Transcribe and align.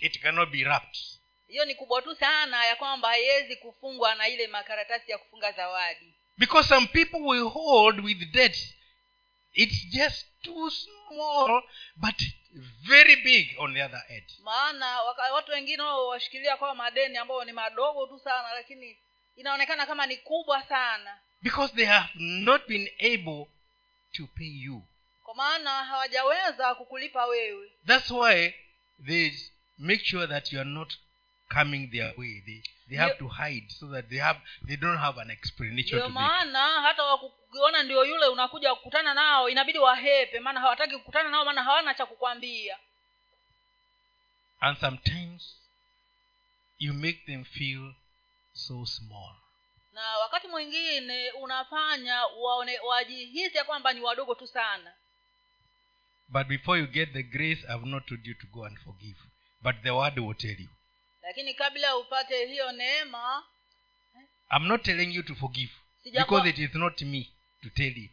it 0.00 0.20
cannot 0.22 0.50
be 0.50 0.64
wrapped. 0.64 0.96
Hiyo 1.48 1.64
ni 1.64 1.74
kubwa 1.74 2.02
tu 2.02 2.14
sana 2.14 2.64
ya 2.66 2.76
kwamba 2.76 3.08
haiwezi 3.08 3.56
kufungwa 3.56 4.14
na 4.14 4.28
ile 4.28 4.46
makaratasi 4.46 5.10
ya 5.10 5.18
kufunga 5.18 5.52
zawadi. 5.52 6.12
Because 6.38 6.68
some 6.68 6.86
people 6.86 7.18
will 7.20 7.48
hold 7.48 8.00
with 8.04 8.18
debt 8.32 8.56
it's 9.56 9.86
just 9.90 10.26
too 10.42 10.70
small 10.70 11.62
but 11.96 12.14
very 12.88 13.16
big 13.16 13.56
on 13.58 13.74
the 13.74 13.82
other 13.82 14.02
end. 14.08 14.24
Maana 14.42 15.02
watu 15.32 15.50
wengine 15.52 15.82
washikilia 15.82 16.56
kwa 16.56 16.74
madeni 16.74 17.16
ambayo 17.16 17.44
ni 17.44 17.52
madogo 17.52 18.06
tu 18.06 18.18
sana 18.24 18.54
lakini 18.54 18.96
inaonekana 19.36 19.86
kama 19.86 20.06
ni 20.06 20.16
kubwa 20.16 20.62
sana. 20.62 21.18
Because 21.42 21.74
they 21.74 21.84
have 21.84 22.08
not 22.14 22.66
been 22.68 22.88
able 23.00 23.46
to 24.12 24.26
pay 24.38 24.60
you. 24.62 24.82
Kwa 25.24 25.34
maana 25.34 25.84
hawajaweza 25.84 26.74
kukulipa 26.74 27.26
wewe. 27.26 27.72
That's 27.86 28.10
why 28.10 28.54
they 29.06 29.32
make 29.78 30.04
sure 30.04 30.26
that 30.26 30.52
you 30.52 30.60
are 30.60 30.70
not 30.70 30.92
coming 31.48 31.90
their 31.90 32.12
way. 32.18 32.42
They, 32.46 32.62
they 32.90 32.96
have 32.96 33.18
to 33.18 33.28
hide 33.28 33.66
so 33.68 33.86
that 33.88 34.08
they 34.08 34.18
have 34.18 34.36
they 34.68 34.76
don't 34.76 34.98
have 34.98 35.18
an 35.20 35.30
explanation 35.30 35.98
ndio 35.98 36.06
to 36.08 36.08
maana 36.08 36.80
hata 36.82 37.02
wakukiona 37.04 37.82
ndio 37.82 38.04
yule 38.04 38.26
unakuja 38.26 38.74
kukutana 38.74 39.14
nao 39.14 39.48
inabidi 39.48 39.78
wahepe 39.78 40.40
maana 40.40 40.60
hawataki 40.60 40.96
kukutana 40.98 41.30
nao 41.30 41.44
maana 41.44 41.62
hawana 41.62 41.94
cha 41.94 42.06
kukwambia. 42.06 42.78
And 44.60 44.78
sometimes 44.78 45.56
you 46.78 46.94
make 46.94 47.18
them 47.26 47.44
feel 47.44 47.94
so 48.52 48.86
small. 48.86 49.34
Na 49.92 50.18
wakati 50.18 50.48
mwingine 50.48 51.30
unafanya 51.30 52.26
waone 52.26 52.80
wajihisi 52.80 53.56
ya 53.56 53.64
kwamba 53.64 53.92
ni 53.92 54.00
wadogo 54.00 54.34
tu 54.34 54.46
sana. 54.46 54.92
But 56.28 56.46
before 56.46 56.80
you 56.80 56.86
get 56.86 57.12
the 57.12 57.22
grace 57.22 57.62
i've 57.68 57.86
not 57.86 58.06
told 58.06 58.26
you 58.26 58.34
to 58.34 58.46
go 58.46 58.64
and 58.64 58.78
forgive 58.78 59.18
but 59.62 59.76
the 59.82 59.90
word 59.90 60.18
will 60.18 60.34
tell 60.34 60.60
you. 60.60 60.68
Lakini 61.22 61.54
kabla 61.54 61.96
upate 61.96 62.46
hiyo 62.46 62.72
neema 62.72 63.44
i'm 64.56 64.66
not 64.66 64.82
telling 64.82 65.14
you 65.14 65.22
to 65.22 65.34
forgive 65.34 65.72
because 66.04 66.48
it 66.48 66.58
is 66.58 66.74
not 66.74 67.02
me 67.02 67.30
to 67.62 67.70
tell 67.70 67.98
you. 67.98 68.08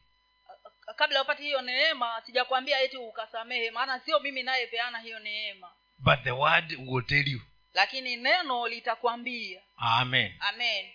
kabla 0.96 1.22
upate 1.22 1.44
hiyo 1.44 1.62
neema 1.62 2.22
sijakwambia 2.26 2.82
eti 2.82 2.98
ukasamehe 2.98 3.72
maana 3.72 4.00
sio 4.00 4.20
mimi 4.20 4.44
nayepeana 4.44 5.00
hiyo 5.00 5.20
neema. 5.20 5.72
But 5.98 6.24
the 6.24 6.32
word 6.32 6.76
will 6.88 7.06
tell 7.06 7.30
you. 7.30 7.42
Lakini 7.74 8.16
neno 8.16 8.68
litakwambia. 8.68 9.62
Amen. 9.78 10.34
Amen. 10.40 10.86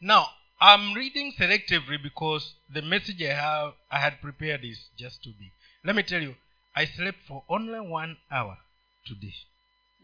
Now 0.00 0.26
i'm 0.60 0.94
reading 0.94 1.32
selectively 1.32 1.98
because 1.98 2.54
the 2.72 2.80
message 2.82 3.20
i 3.20 3.34
have 3.34 3.74
i 3.90 4.00
had 4.00 4.16
prepared 4.20 4.64
is 4.64 4.90
just 4.96 5.22
too 5.22 5.32
big 5.38 5.52
let 5.84 5.96
me 5.96 6.02
tell 6.02 6.22
you 6.22 6.34
i 6.74 6.86
slept 6.86 7.18
for 7.26 7.42
only 7.48 7.80
one 7.80 8.16
hour 8.30 8.56
today 9.04 9.34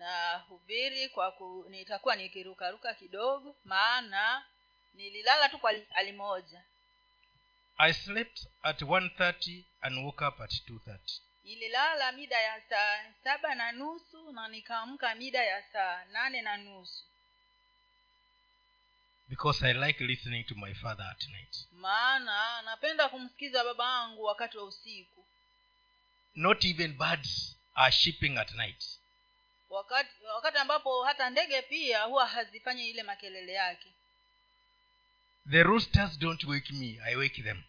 na 0.00 0.38
hubiri 0.38 1.08
kwa 1.08 1.32
ku, 1.32 1.66
nitakuwa 1.68 2.16
nikirukaruka 2.16 2.94
kidogo 2.94 3.56
maana 3.64 4.44
nililala 4.94 5.48
tu 5.48 5.58
kwa 5.58 5.70
alimoja 5.94 6.62
i 7.78 7.94
slept 7.94 8.46
at 8.62 8.82
1.30 8.82 9.62
and 9.80 9.98
woke 10.04 10.24
up 10.28 10.40
at 10.40 10.50
2.30 10.52 10.98
nililala 11.44 12.12
mida 12.12 12.40
ya 12.40 12.60
saa 12.68 13.04
saba 13.24 13.54
na 13.54 13.72
nusu 13.72 14.32
na 14.32 14.48
nikaamka 14.48 15.14
mida 15.14 15.44
ya 15.44 15.62
saa 15.72 16.04
nane 16.04 16.42
na 16.42 16.56
nusu. 16.56 17.04
Because 19.28 19.66
i 19.66 19.72
like 19.72 20.04
listening 20.04 20.44
to 20.44 20.54
my 20.54 20.74
father 20.74 21.04
at 21.10 21.28
night. 21.28 21.56
Maana 21.72 22.62
napenda 22.62 23.08
kumsikiza 23.08 23.64
baba 23.64 23.84
yangu 23.84 24.22
wakati 24.24 24.58
wa 24.58 24.64
usiku. 24.64 25.24
Not 26.34 26.64
even 26.64 26.92
birds 26.98 27.56
are 27.74 27.92
shipping 27.92 28.38
at 28.38 28.54
night 28.54 28.99
wakati 29.70 30.24
wakati 30.34 30.58
ambapo 30.58 31.04
hata 31.04 31.30
ndege 31.30 31.62
pia 31.62 32.02
huwa 32.02 32.26
hazifanyi 32.26 32.88
ile 32.90 33.02
makelele 33.02 33.52
yake. 33.52 33.88
The 35.50 35.62
roosters 35.62 36.18
don't 36.18 36.44
wake 36.44 36.72
me 36.72 37.00
i 37.04 37.16
wake 37.16 37.42
them. 37.42 37.62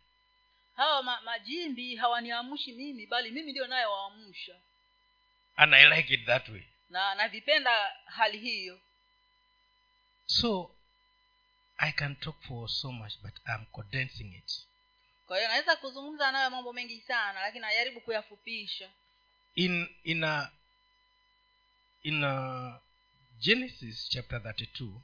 Hawa 0.76 1.04
ma, 1.04 1.22
majimbi 1.22 1.96
hawaniamshi 1.96 2.74
mimi 2.74 3.06
bali 3.06 3.32
mimi 3.32 3.52
ndio 3.52 3.68
nayewaamsha. 3.68 4.56
And 5.56 5.76
i 5.76 5.86
like 5.98 6.14
it 6.14 6.26
that 6.26 6.50
way. 6.50 6.64
Na 6.90 7.16
navipenda 7.16 7.92
hali 8.06 8.38
hiyo. 8.38 8.80
So 10.26 10.76
i 11.78 11.92
can 11.92 12.16
talk 12.16 12.42
for 12.42 12.70
so 12.70 12.92
much 12.92 13.14
but 13.24 13.34
i'm 13.48 13.66
condensing 13.66 14.34
it. 14.38 14.68
Kwa 15.28 15.38
hiyo 15.38 15.50
naweza 15.50 15.76
kuzungumza 15.76 16.32
nayo 16.32 16.50
mambo 16.50 16.74
mengi 16.74 17.02
sana 17.02 17.42
lakini 17.42 17.62
najaribu 17.62 18.02
kuyafupisha. 18.02 18.90
In 19.56 19.96
in 20.04 20.24
a 20.24 20.52
in 22.04 22.24
a 22.24 22.80
genesis 23.40 24.10
chapter 24.10 24.40
32 24.40 25.02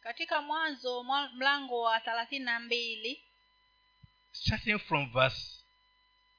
katika 0.00 0.40
mwanzo 0.42 1.04
mlango 1.34 1.80
wa 1.82 2.00
thelathini 2.00 2.44
na 2.44 2.60
mbili. 2.60 3.22
Starting 4.32 4.78
from 4.78 5.12
verse 5.12 5.64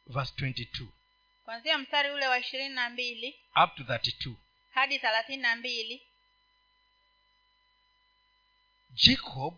verse 0.08 0.34
22 0.46 0.88
kwanzia 1.46 1.78
mstari 1.78 2.12
ule 2.12 2.28
wa 2.28 2.40
ishirini 2.40 2.76
na 2.76 2.90
mbili 2.90 3.40
up 3.64 3.76
to 3.76 3.84
32 3.84 4.34
hadi 4.74 5.00
thelathini 5.00 5.42
na 5.42 5.56
mbili. 5.56 6.02
Jacob 8.94 9.54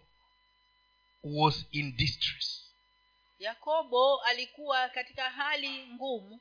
was 1.23 1.65
in 1.71 1.95
distress. 1.97 2.71
Yakobo 3.39 4.21
alikuwa 4.21 4.89
katika 4.89 5.29
hali 5.29 5.87
ngumu 5.87 6.39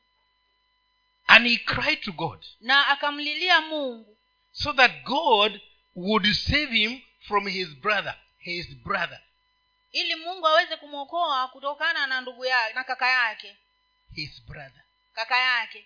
and 1.40 1.48
he 1.48 1.56
cried 1.58 2.02
to 2.02 2.12
god. 2.12 2.38
Na 2.60 2.88
akamlilia 2.88 3.60
mungu. 3.60 4.16
So 4.52 4.72
that 4.72 5.04
god 5.04 5.60
would 5.94 6.26
save 6.34 6.70
him 6.70 7.02
from 7.28 7.46
his 7.46 7.68
brother 7.68 8.14
his 8.38 8.66
brother. 8.84 9.20
Ili 9.92 10.14
mungu 10.16 10.46
aweze 10.46 10.76
kumwokoa 10.76 11.48
kutokana 11.48 12.06
na 12.06 12.20
ndugu 12.20 12.44
yake 12.44 12.74
na 12.74 12.84
kaka 12.84 13.08
yake. 13.08 13.56
His 14.14 14.42
brother. 14.42 14.82
Kaka 15.14 15.38
yake. 15.38 15.84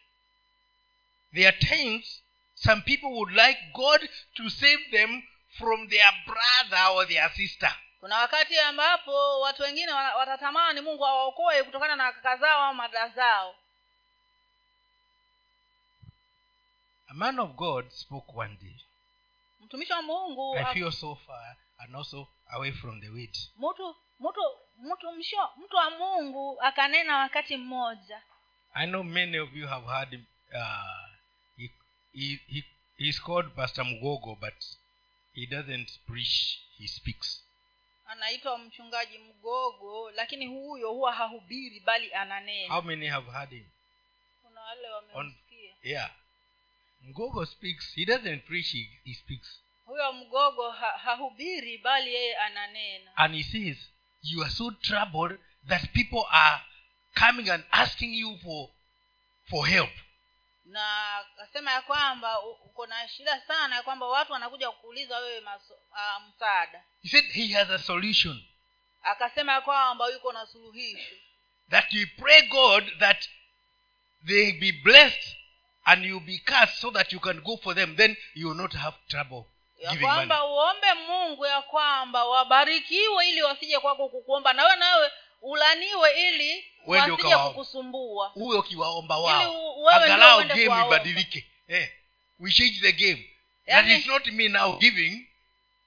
There 1.32 1.48
are 1.48 1.58
times 1.58 2.22
some 2.54 2.82
people 2.82 3.06
would 3.08 3.30
like 3.30 3.58
god 3.72 4.08
to 4.34 4.50
save 4.50 4.90
them 4.90 5.22
from 5.58 5.88
their 5.88 6.12
brother 6.26 6.86
or 6.92 7.08
their 7.08 7.30
sister. 7.30 7.74
Kuna 8.00 8.18
wakati 8.18 8.58
ambapo 8.58 9.40
watu 9.40 9.62
wengine 9.62 9.92
watatamani 9.92 10.80
mungu 10.80 11.06
awaokoe 11.06 11.62
kutokana 11.62 11.96
na 11.96 12.12
kaka 12.12 12.36
zao 12.36 12.62
au 12.62 12.74
mada 12.74 13.08
zao 13.08 13.56
a 17.14 17.16
man 17.16 17.38
of 17.38 17.56
god 17.56 17.84
spoke 17.92 18.34
one 18.36 18.56
day. 18.62 18.74
Mtumishi 19.60 19.92
wa 19.92 20.02
mungu 20.02 20.56
i 20.56 20.74
feel 20.74 20.92
so 20.92 21.14
far 21.14 21.56
and 21.78 21.96
also 21.96 22.28
away 22.50 22.72
from 22.72 23.00
the 23.00 23.08
weight 23.08 23.50
mtu 23.56 23.96
mtu 24.20 24.40
mtu 24.78 25.12
msho 25.12 25.48
mtu 25.64 25.76
wa 25.76 25.90
mungu 25.90 26.62
akanena 26.62 27.16
wakati 27.18 27.56
mmoja. 27.56 28.22
I 28.74 28.86
know 28.86 29.02
many 29.02 29.38
of 29.38 29.52
you 29.56 29.66
have 29.68 29.86
heard 29.86 30.14
uh, 30.14 31.08
he, 31.56 31.70
he, 32.12 32.38
he, 32.96 33.08
is 33.08 33.22
called 33.22 33.54
pastor 33.54 33.84
mgogo 33.84 34.34
but 34.40 34.64
he 35.32 35.46
doesn't 35.46 35.98
preach 36.06 36.58
he 36.78 36.88
speaks. 36.88 37.44
Anaitwa 38.06 38.58
mchungaji 38.58 39.18
mgogo 39.18 40.10
lakini 40.10 40.46
huyo 40.46 40.90
huwa 40.92 41.12
hahubiri 41.12 41.80
bali 41.80 42.14
ananena. 42.14 42.74
How 42.74 42.82
many 42.82 43.06
have 43.06 43.30
heard 43.30 43.50
him? 43.50 43.66
Kuna 44.42 44.60
wale 44.60 44.90
wamemsikia. 44.90 45.74
Yeah 45.82 46.10
mugogo 47.06 47.46
speaks. 47.46 47.92
He 47.94 48.04
doesn't 48.04 48.46
preach 48.46 48.70
he, 48.70 48.88
he 49.04 49.14
speaks. 49.14 49.60
Huyo 49.86 50.12
mgogo 50.12 50.70
ha, 50.70 50.98
hahubiri 50.98 51.78
bali 51.78 52.14
yeye 52.14 52.36
ananena. 52.36 53.10
And 53.16 53.34
he 53.34 53.42
says 53.42 53.76
you 54.22 54.42
are 54.42 54.50
so 54.50 54.70
troubled 54.70 55.38
that 55.68 55.92
people 55.92 56.24
are 56.30 56.60
coming 57.14 57.50
and 57.50 57.64
asking 57.72 58.14
you 58.14 58.38
for 58.42 58.70
for 59.50 59.66
help. 59.66 59.90
Na 60.64 61.16
akasema 61.18 61.70
ya 61.72 61.82
kwamba 61.82 62.42
uko 62.42 62.86
na 62.86 63.08
shida 63.08 63.40
sana 63.46 63.76
ya 63.76 63.82
kwamba 63.82 64.06
watu 64.06 64.32
wanakuja 64.32 64.70
kukuuliza 64.70 65.18
wewe 65.18 65.40
maso, 65.40 65.74
uh, 65.74 66.22
msaada. 66.28 66.84
He 67.02 67.08
said 67.08 67.24
he 67.24 67.52
has 67.54 67.70
a 67.70 67.78
solution. 67.78 68.44
Akasema 69.02 69.52
ya 69.52 69.60
kwamba 69.60 70.08
yuko 70.08 70.32
na 70.32 70.46
suluhisho. 70.46 71.14
That 71.70 71.92
you 71.92 72.06
pray 72.16 72.42
god 72.42 72.98
that 72.98 73.28
they 74.26 74.52
be 74.52 74.72
blessed 74.72 75.36
and 75.84 76.04
you 76.04 76.20
be 76.20 76.38
cast 76.38 76.80
so 76.80 76.90
that 76.90 77.12
you 77.12 77.20
can 77.20 77.40
go 77.40 77.56
for 77.56 77.74
them 77.74 77.96
then 77.96 78.16
you 78.34 78.48
will 78.48 78.56
not 78.56 78.74
have 78.74 78.96
trouble 79.08 79.44
ya 79.78 79.96
kwamba 79.96 80.44
uombe 80.44 80.94
mungu 80.94 81.46
ya 81.46 81.62
kwamba 81.62 82.24
wabarikiwe 82.24 83.28
ili 83.28 83.42
wasije 83.42 83.78
kwako 83.80 84.08
kukuomba. 84.08 84.52
Nawe 84.52 84.76
nawe 84.76 85.10
ulaniwe 85.42 86.28
ili 86.28 86.64
wasije 86.86 87.36
kukusumbua. 87.36 88.28
Huyo 88.28 88.60
ukiwaomba 88.60 89.18
wao 89.18 89.90
angalau 89.90 90.44
game 90.44 90.86
ibadilike. 90.86 91.46
Eh, 91.68 91.90
we 92.38 92.52
change 92.52 92.78
the 92.80 92.92
game. 92.92 93.30
Yani, 93.66 93.88
that 93.88 93.98
is 94.00 94.06
not 94.06 94.26
me 94.26 94.48
now 94.48 94.78
giving 94.78 95.26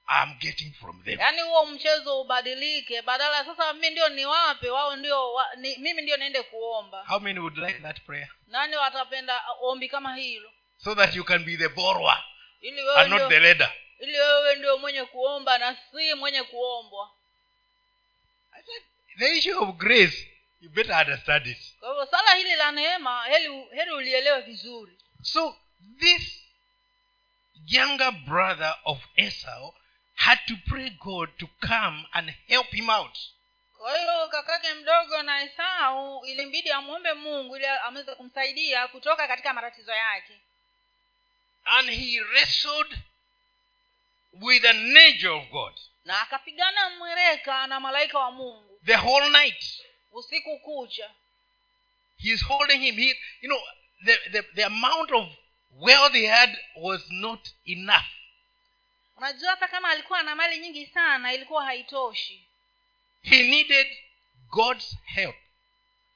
i'm 0.08 0.34
getting 0.40 0.72
from 0.72 1.02
them. 1.02 1.20
Yaani 1.20 1.40
huo 1.40 1.66
mchezo 1.66 2.20
ubadilike 2.20 3.02
badala 3.02 3.44
sasa 3.44 3.72
mi 3.72 3.90
ndio 3.90 4.08
niwape 4.08 4.70
wao 4.70 4.96
ndio 4.96 5.32
wa, 5.34 5.54
ni, 5.56 5.76
mimi 5.76 6.02
ndio 6.02 6.16
niende 6.16 6.42
kuomba. 6.42 7.04
How 7.08 7.20
many 7.20 7.38
would 7.38 7.58
like 7.58 7.78
that 7.78 8.00
prayer? 8.00 8.28
Nani 8.46 8.76
watapenda 8.76 9.44
ombi 9.60 9.88
kama 9.88 10.16
hilo? 10.16 10.50
So 10.84 10.94
that 10.94 11.16
you 11.16 11.24
can 11.24 11.44
be 11.44 11.56
the 11.56 11.68
borrower 11.68 12.24
ili 12.60 12.82
wewe 12.82 12.96
and 13.00 13.10
not 13.12 13.28
the 13.28 13.40
leader. 13.40 13.72
ili 13.98 14.18
wewe 14.18 14.54
ndio 14.56 14.78
mwenye 14.78 15.04
kuomba 15.04 15.58
na 15.58 15.76
si 15.92 16.14
mwenye 16.14 16.42
kuombwa. 16.42 17.10
The 19.18 19.36
issue 19.38 19.54
of 19.54 19.76
grace 19.76 20.28
you 20.60 20.70
better 20.70 20.96
understand 21.06 21.46
it. 21.46 21.58
Kwa 21.80 21.88
hivyo 21.88 22.06
sala 22.06 22.34
hili 22.34 22.56
la 22.56 22.72
neema 22.72 23.24
heli 23.24 23.64
heri 23.74 23.90
ulielewe 23.90 24.40
vizuri. 24.40 24.98
So 25.22 25.56
this 25.98 26.44
younger 27.66 28.10
brother 28.12 28.78
of 28.84 28.98
esau 29.16 29.74
had 30.18 30.38
to 30.46 30.54
pray 30.66 30.90
god 30.90 31.28
to 31.38 31.46
come 31.60 32.04
and 32.12 32.30
help 32.48 32.66
him 32.74 32.90
out. 32.90 33.18
Kwa 33.78 33.98
hiyo 33.98 34.28
kakake 34.28 34.74
mdogo 34.74 35.22
na 35.22 35.42
esau 35.42 36.24
ilimbidi 36.26 36.70
amwombe 36.70 37.12
mungu 37.12 37.56
ili 37.56 37.66
aweze 37.66 38.14
kumsaidia 38.14 38.88
kutoka 38.88 39.28
katika 39.28 39.54
matatizo 39.54 39.92
yake. 39.92 40.32
And 41.64 41.90
he 41.90 42.20
wrestled 42.20 42.98
with 44.32 44.62
the 44.62 44.72
nature 44.72 45.28
of 45.28 45.48
god. 45.48 45.74
Na 46.04 46.20
akapigana 46.20 46.90
mwereka 46.90 47.66
na 47.66 47.80
malaika 47.80 48.18
wa 48.18 48.30
mungu. 48.30 48.80
The 48.84 48.96
whole 48.96 49.28
night. 49.30 49.64
Usiku 50.12 50.58
kucha. 50.58 51.10
He 52.18 52.30
is 52.30 52.44
holding 52.44 52.80
him. 52.80 52.96
He, 52.96 53.08
you 53.40 53.48
know 53.48 53.60
the, 54.04 54.16
the, 54.30 54.42
the 54.54 54.64
amount 54.64 55.10
of 55.12 55.28
wealth 55.70 56.12
he 56.12 56.26
had 56.26 56.58
was 56.76 57.10
not 57.10 57.48
enough 57.64 58.17
unajua 59.18 59.50
hata 59.50 59.68
kama 59.68 59.88
alikuwa 59.88 60.22
na 60.22 60.34
mali 60.34 60.58
nyingi 60.58 60.86
sana 60.86 61.32
ilikuwa 61.32 61.64
haitoshi. 61.64 62.48
He 63.22 63.42
needed 63.42 63.86
god's 64.50 64.96
help 65.04 65.36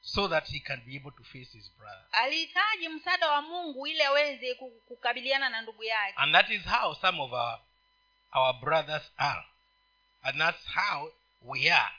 so 0.01 0.29
that 0.29 0.49
he 0.51 0.61
can 0.61 0.81
be 0.81 0.97
able 0.97 1.11
to 1.11 1.25
face 1.25 1.53
his 1.53 1.73
brother. 1.79 2.05
Alihitaji 2.13 2.89
msaada 2.89 3.31
wa 3.31 3.43
mungu 3.43 3.87
ili 3.87 4.03
aweze 4.03 4.55
kukabiliana 4.89 5.49
na 5.49 5.63
ndugu 5.63 5.85
yake. 5.85 6.15
And 6.17 6.35
that 6.35 6.51
is 6.51 6.63
how 6.65 6.95
some 6.95 7.23
of 7.23 7.33
our 7.33 7.59
our 8.33 8.61
brothers 8.61 9.13
are. 9.17 9.45
And 10.23 10.39
that's 10.39 10.67
how 10.67 11.13
we 11.43 11.71
are 11.71 11.93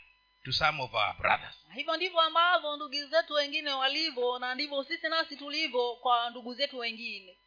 to 0.46 0.52
some 0.52 0.84
of 0.84 0.94
our 0.94 1.16
brothers. 1.18 1.56
Hivyo 1.74 1.96
ndivyo 1.98 2.20
ambavyo 2.22 2.76
ndugu 2.76 3.06
zetu 3.06 3.34
wengine 3.34 3.72
walivyo 3.74 4.40
na 4.40 4.56
ndivyo 4.56 4.84
sisi 4.84 5.08
nasi 5.10 5.36
tulivyo 5.38 5.96
kwa 5.96 6.30
ndugu 6.30 6.54
zetu 6.54 6.78
wengine. 6.78 7.38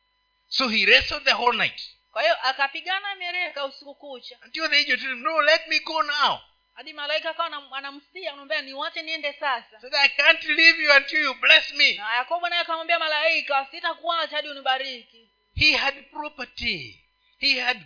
So 0.49 0.69
he 0.69 0.87
wrestled 0.87 1.25
the 1.25 1.33
whole 1.33 1.59
night 1.59 1.96
kwa 2.17 2.23
hiyo 2.23 2.37
akapigana 2.43 3.15
mereka 3.15 3.65
usiku 3.65 3.95
kucha. 3.95 4.39
Until 4.45 4.69
the 4.71 4.77
angel 4.79 4.99
told 4.99 5.19
no 5.19 5.43
let 5.43 5.67
me 5.69 5.79
go 5.81 6.03
now. 6.03 6.39
Hadi 6.75 6.93
malaika 6.93 7.31
akawa 7.31 7.49
anam- 7.49 7.75
anamsia 7.75 8.29
anamwambia 8.29 8.63
niwache 8.63 9.03
niende 9.03 9.33
sasa. 9.33 9.81
Said 9.81 9.95
i 9.95 10.09
can't 10.09 10.45
leave 10.45 10.83
you 10.83 10.93
until 10.97 11.23
you 11.23 11.35
bless 11.35 11.73
me. 11.73 11.93
Na 11.95 12.15
yakobo 12.17 12.49
naye 12.49 12.61
akamwambia 12.63 12.99
malaika 12.99 13.67
sitakuacha 13.71 14.37
hadi 14.37 14.49
unibariki. 14.49 15.29
He 15.55 15.73
had 15.77 16.03
property. 16.11 17.05
He 17.39 17.61
had 17.61 17.81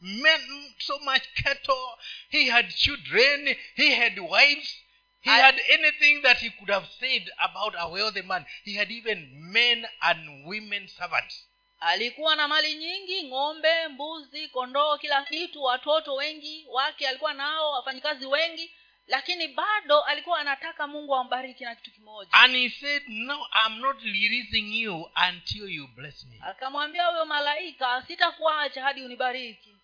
men 0.00 0.74
so 0.78 0.98
much 0.98 1.22
cattle. 1.42 1.98
He 2.28 2.50
had 2.50 2.74
children. 2.74 3.56
He 3.74 3.94
had 3.94 4.18
wives. 4.18 4.82
He 5.20 5.30
I- 5.30 5.42
had 5.42 5.60
anything 5.68 6.22
that 6.22 6.38
he 6.38 6.50
could 6.50 6.70
have 6.70 6.86
said 7.00 7.30
about 7.38 7.74
a 7.78 7.86
wealthy 7.88 8.22
man. 8.22 8.46
He 8.64 8.74
had 8.78 8.90
even 8.90 9.28
men 9.52 9.88
and 10.00 10.46
women 10.46 10.88
servants 10.88 11.44
alikuwa 11.80 12.36
na 12.36 12.48
mali 12.48 12.74
nyingi 12.74 13.22
ng'ombe 13.22 13.88
mbuzi 13.88 14.48
kondoo 14.48 14.98
kila 14.98 15.22
kitu 15.24 15.62
watoto 15.62 16.14
wengi 16.14 16.66
wake 16.68 17.08
alikuwa 17.08 17.34
nao 17.34 17.72
wafanyikazi 17.72 18.26
wengi 18.26 18.72
lakini 19.08 19.48
bado 19.48 20.00
alikuwa 20.00 20.38
anataka 20.38 20.86
mungu 20.86 21.14
ambariki 21.14 21.64
na 21.64 21.74
kitu 21.74 21.90
kimoja. 21.90 22.32
And 22.32 22.54
he 22.56 22.70
said 22.70 23.02
no 23.08 23.46
i'm 23.66 23.80
not 23.80 24.02
releasing 24.02 24.80
you 24.80 25.10
until 25.28 25.70
you 25.70 25.86
bless 25.88 26.24
me. 26.24 26.40
Akamwambia 26.42 27.06
huyo 27.06 27.24
malaika 27.26 28.04
sitakuacha 28.06 28.82
hadi 28.82 29.02
unibariki. 29.02 29.74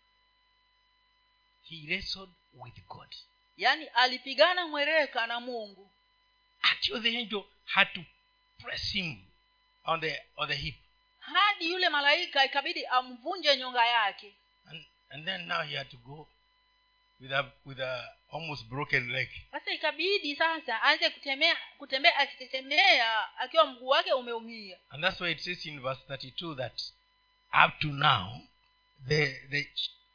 He 1.63 1.87
wrestled 1.89 2.31
with 2.55 2.87
god. 2.89 3.15
Yaani 3.57 3.87
alipigana 3.87 4.67
mwereka 4.67 5.27
na 5.27 5.41
mungu. 5.41 5.91
Until 6.73 7.03
the 7.03 7.19
angel 7.19 7.45
had 7.65 7.91
to 7.95 8.01
press 8.63 8.93
him 8.93 9.17
on 9.85 10.01
the 10.01 10.23
on 10.37 10.49
the 10.49 10.55
hip 10.55 10.84
hadi 11.25 11.71
yule 11.71 11.89
malaika 11.89 12.45
ikabidi 12.45 12.87
amvunje 12.87 13.57
nyonga 13.57 13.87
yake. 13.87 14.35
And, 14.67 14.85
and 15.11 15.25
then 15.27 15.47
now 15.47 15.63
he 15.63 15.77
had 15.77 15.91
to 15.91 15.97
go 15.97 16.29
with 17.21 17.33
a 17.33 17.53
with 17.65 17.81
a 17.81 18.09
almost 18.33 18.69
broken 18.69 19.09
leg. 19.13 19.29
Sasa 19.51 19.71
ikabidi 19.73 20.37
sasa 20.37 20.83
aanze 20.83 21.11
kutembea 21.11 21.57
kutembea 21.79 22.17
akitembea 22.17 23.39
akiwa 23.39 23.67
mguu 23.67 23.87
wake 23.89 24.13
umeumia. 24.13 24.79
And 24.91 25.05
that's 25.05 25.21
why 25.21 25.31
it 25.33 25.41
says 25.41 25.67
in 25.67 25.81
verse 25.81 26.01
32 26.09 26.55
that 26.57 26.83
up 27.67 27.79
to 27.79 27.89
now 27.89 28.41
the 29.09 29.41
the 29.51 29.69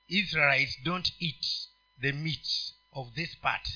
israelites 0.07 0.83
don't 0.83 1.13
eat 1.19 1.45
the 2.01 2.11
meat 2.11 2.73
of 2.93 3.13
this 3.13 3.37
part 3.37 3.67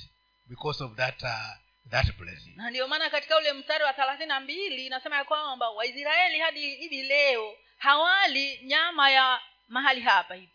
because 0.47 0.83
of 0.83 0.95
that 0.95 1.23
uh, 1.23 1.55
that 1.89 2.17
blessing 2.17 2.53
na 2.55 2.69
ndio 2.69 2.87
maana 2.87 3.09
katika 3.09 3.37
ule 3.37 3.53
mstari 3.53 3.83
wa 3.83 3.93
thelathini 3.93 4.27
na 4.27 4.39
mbili 4.39 4.85
inasema 4.85 5.15
ya 5.15 5.23
kwamba 5.23 5.69
waisraeli 5.69 6.39
hadi 6.39 6.75
hivi 6.75 7.03
leo 7.03 7.57
hawali 7.77 8.59
nyama 8.63 9.09
ya 9.11 9.41
mahali 9.67 10.01
hapa 10.01 10.35
hivi. 10.35 10.49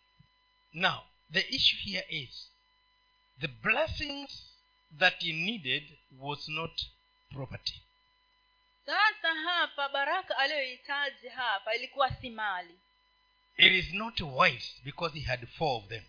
Now 0.72 1.00
the 1.32 1.40
issue 1.40 1.78
here 1.90 2.06
is 2.10 2.50
the 3.40 3.48
blessings 3.48 4.54
that 4.98 5.22
he 5.22 5.32
needed 5.32 5.98
was 6.18 6.48
not 6.48 6.82
property. 7.32 7.82
Sasa 8.86 9.34
hapa 9.34 9.88
baraka 9.88 10.36
aliyohitaji 10.38 11.28
hapa 11.28 11.74
ilikuwa 11.74 12.10
si 12.10 12.30
mali. 12.30 12.78
It 13.56 13.72
is 13.72 13.92
not 13.92 14.20
wise 14.20 14.80
because 14.84 15.18
he 15.18 15.24
had 15.26 15.46
four 15.46 15.76
of 15.82 15.88
them. 15.88 16.04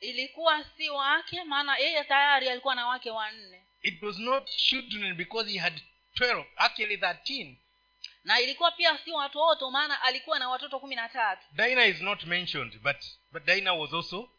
Ilikuwa 0.00 0.64
si 0.76 0.90
wake 0.90 1.44
maana 1.44 1.76
yeye 1.78 2.04
tayari 2.04 2.48
alikuwa 2.48 2.74
na 2.74 2.86
wake 2.86 3.10
wanne 3.10 3.62
it 3.86 4.02
was 4.02 4.18
not 4.18 4.46
children 4.50 5.14
because 5.14 5.50
he 5.52 5.58
had 5.58 5.80
12 6.14 6.44
actually 6.56 6.96
13 6.96 7.56
na 8.24 8.40
ilikuwa 8.40 8.70
pia 8.70 8.98
si 8.98 9.12
watoto 9.12 9.70
maana 9.70 10.02
alikuwa 10.02 10.38
na 10.38 10.48
watoto 10.48 10.80
kumi 10.80 10.94
na 10.94 11.08
tatu. 11.08 11.42
Dina 11.52 11.84
is 11.84 12.00
not 12.00 12.24
mentioned 12.24 12.78
but 12.82 12.96
but 13.32 13.44
dina 13.44 13.72
was 13.74 13.92
also 13.94 14.30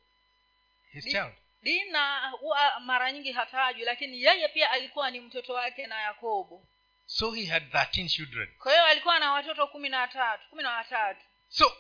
his 0.91 1.03
Di- 1.05 1.11
child. 1.11 1.33
Dina 1.63 2.29
huwa 2.29 2.79
mara 2.79 3.11
nyingi 3.11 3.31
hatajwi 3.31 3.83
lakini 3.85 4.21
yeye 4.23 4.47
pia 4.47 4.71
alikuwa 4.71 5.11
ni 5.11 5.19
mtoto 5.19 5.53
wake 5.53 5.87
na 5.87 6.01
yakobo. 6.01 6.67
So 7.05 7.31
he 7.31 7.45
had 7.45 7.63
13 7.71 8.09
children. 8.09 8.47
Kwa 8.59 8.71
hiyo 8.71 8.85
alikuwa 8.85 9.19
na 9.19 9.31
watoto 9.31 9.67
kumi 9.67 9.89
na 9.89 10.07
tatu 10.07 10.43
kumi 10.49 10.63
na 10.63 10.71
watatu. 10.71 11.21
So 11.49 11.77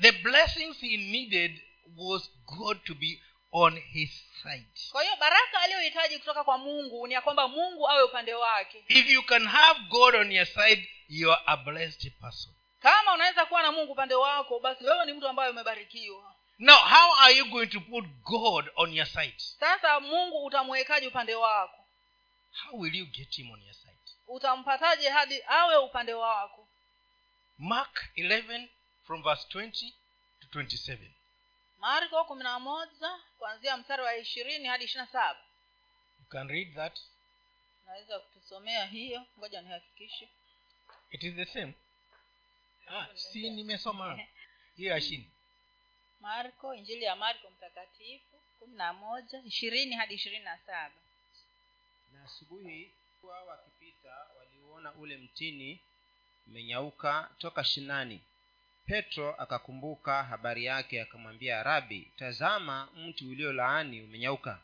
the 0.00 0.12
blessings 0.12 0.80
he 0.80 0.96
needed 0.96 1.62
was 1.96 2.30
god 2.46 2.84
to 2.84 2.94
be 2.94 3.22
on 3.52 3.80
his 3.80 4.10
side. 4.42 4.66
Kwa 4.92 5.02
hiyo 5.02 5.16
baraka 5.16 5.60
aliyohitaji 5.60 6.18
kutoka 6.18 6.44
kwa 6.44 6.58
mungu 6.58 7.06
ni 7.06 7.14
ya 7.14 7.20
kwamba 7.20 7.48
mungu 7.48 7.88
awe 7.88 8.02
upande 8.02 8.34
wake. 8.34 8.84
If 8.88 9.08
you 9.10 9.22
can 9.22 9.46
have 9.46 9.80
god 9.80 10.14
on 10.14 10.32
your 10.32 10.46
side 10.46 10.88
you 11.08 11.32
are 11.32 11.42
a 11.46 11.56
blessed 11.56 12.12
person. 12.20 12.52
Kama 12.80 13.14
unaweza 13.14 13.46
kuwa 13.46 13.62
na 13.62 13.72
mungu 13.72 13.92
upande 13.92 14.14
wako 14.14 14.60
basi 14.60 14.84
wewe 14.84 15.06
ni 15.06 15.12
mtu 15.12 15.28
ambaye 15.28 15.50
umebarikiwa. 15.50 16.34
Now 16.58 16.76
how 16.78 17.14
are 17.18 17.34
you 17.34 17.44
going 17.44 17.66
to 17.66 17.80
put 17.80 18.04
god 18.22 18.70
on 18.76 18.94
your 18.94 19.06
side? 19.06 19.34
Sasa 19.60 20.00
mungu 20.00 20.44
utamwekaji 20.44 21.06
upande 21.06 21.34
wako? 21.34 21.84
How 22.52 22.80
will 22.80 22.94
you 22.96 23.06
get 23.06 23.36
him 23.36 23.50
on 23.50 23.62
your 23.62 23.74
side? 23.74 23.98
Utampataje 24.26 25.08
hadi 25.08 25.42
awe 25.46 25.76
upande 25.76 26.14
wako? 26.14 26.68
Mark 27.58 28.04
11 28.16 28.68
from 29.06 29.22
verse 29.22 29.46
20 29.58 29.92
to 30.40 30.58
27 30.60 30.96
marko 31.82 32.24
kumi 32.24 32.42
na 32.44 32.58
moja 32.58 33.10
kuanzia 33.38 33.76
mstari 33.76 34.02
wa 34.02 34.16
ishirini 34.16 34.68
hadi 34.68 34.84
ishiri 34.84 35.00
na 35.00 35.06
saba. 35.06 35.40
You 36.20 36.26
can 36.28 36.48
read 36.48 36.74
that. 36.74 37.00
Naweza 37.86 38.18
kutusomea 38.20 38.86
hiyo 38.86 39.26
ngoja 39.38 39.62
nihakikishe. 39.62 40.28
It 41.10 41.22
is 41.22 41.34
the 41.34 41.46
same. 41.46 41.74
Ah, 42.88 43.06
si 43.14 43.50
nimesoma. 43.50 44.18
Hiyo 44.76 44.94
ashini. 44.94 45.30
Marko 46.20 46.74
injili 46.74 47.04
ya 47.04 47.16
marko 47.16 47.50
mtakatifu 47.50 48.36
kumi 48.58 48.76
na 48.76 48.92
moja 48.92 49.42
ishirini 49.46 49.94
hadi 49.94 50.14
ishirini 50.14 50.44
na 50.44 50.58
saba. 50.58 50.94
Na 52.12 52.24
asubuhi 52.24 52.90
kuwa 53.20 53.42
wakipita 53.42 54.26
waliuona 54.38 54.92
ule 54.92 55.16
mtini 55.16 55.80
umenyauka 56.46 57.30
toka 57.38 57.64
shinani 57.64 58.20
petro 58.92 59.34
akakumbuka 59.38 60.22
habari 60.22 60.64
yake 60.64 61.02
akamwambia 61.02 61.62
rabi 61.62 62.08
tazama 62.16 62.88
mti 62.96 63.24
uliolaani 63.24 64.02
umenyauka. 64.02 64.58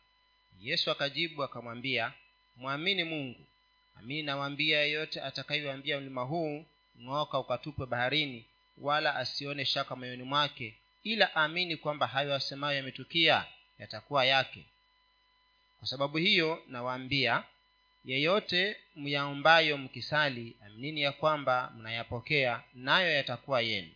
Yesu 0.60 0.90
akajibu 0.90 1.42
akamwambia 1.42 2.12
mwamini 2.56 3.04
mungu. 3.04 3.40
Amini 3.98 4.22
nawaambia 4.22 4.80
yeyote 4.80 5.22
atakayewaambia 5.22 6.00
mlima 6.00 6.22
huu 6.22 6.64
ng'oka 7.02 7.38
ukatupwe 7.38 7.86
baharini 7.86 8.44
wala 8.78 9.16
asione 9.16 9.64
shaka 9.64 9.96
moyoni 9.96 10.22
mwake 10.22 10.74
ila 11.04 11.36
aamini 11.36 11.76
kwamba 11.76 12.06
hayo 12.06 12.34
asemayo 12.34 12.76
yametukia 12.76 13.44
yatakuwa 13.78 14.24
yake. 14.24 14.64
Kwa 15.78 15.88
sababu 15.88 16.16
hiyo 16.18 16.62
nawaambia 16.68 17.42
yeyote 18.04 18.76
myaombayo 18.96 19.78
mkisali 19.78 20.56
aminini 20.66 21.02
ya 21.02 21.12
kwamba 21.12 21.72
mnayapokea 21.76 22.62
nayo 22.74 23.10
yatakuwa 23.12 23.60
yenu 23.60 23.90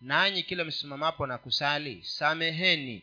nanyi 0.00 0.42
kila 0.42 0.64
msimamapo 0.64 1.26
na 1.26 1.38
kusali 1.38 2.02
sameheni 2.04 3.02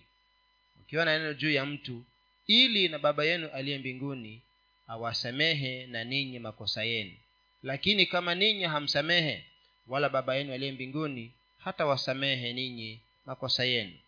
ukiona 0.81 1.17
neno 1.19 1.33
juu 1.33 1.51
ya 1.51 1.65
mtu 1.65 2.03
ili 2.47 2.87
na 2.87 2.99
baba 2.99 3.25
yenu 3.25 3.49
aliye 3.49 3.77
mbinguni 3.77 4.41
awasamehe 4.87 5.85
na 5.87 6.03
ninyi 6.03 6.39
makosa 6.39 6.83
yenu 6.83 7.15
lakini 7.63 8.05
kama 8.05 8.35
ninyi 8.35 8.63
hamsamehe 8.63 9.45
wala 9.87 10.09
baba 10.09 10.35
yenu 10.35 10.53
aliye 10.53 10.71
mbinguni 10.71 11.31
hata 11.57 11.85
wasamehe 11.85 12.53
ninyi 12.53 12.99
makosa 13.25 13.63
yenu 13.65 13.99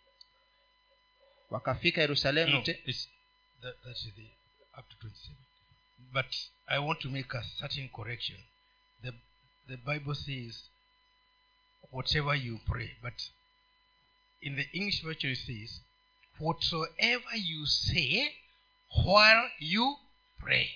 wakafika 1.50 2.01
yerusalemu 2.01 2.51
No, 2.51 2.62
that, 3.62 3.75
that 3.84 3.98
is 3.98 4.13
the 4.15 4.22
up 4.79 4.89
to 4.89 4.96
27. 5.08 5.36
But 6.13 6.25
I 6.67 6.79
want 6.79 7.00
to 7.01 7.10
make 7.10 7.34
a 7.38 7.43
certain 7.60 7.89
correction. 7.89 8.38
The, 9.03 9.12
the 9.67 9.77
Bible 9.77 10.15
says, 10.15 10.55
whatever 11.91 12.36
you 12.36 12.59
pray. 12.67 12.89
But 13.01 13.13
in 14.41 14.55
the 14.55 14.69
English 14.74 15.01
version 15.03 15.31
it 15.31 15.38
says, 15.38 15.81
whatsoever 16.39 17.36
you 17.36 17.65
say 17.67 18.36
while 19.05 19.50
you 19.59 19.98
pray. 20.39 20.69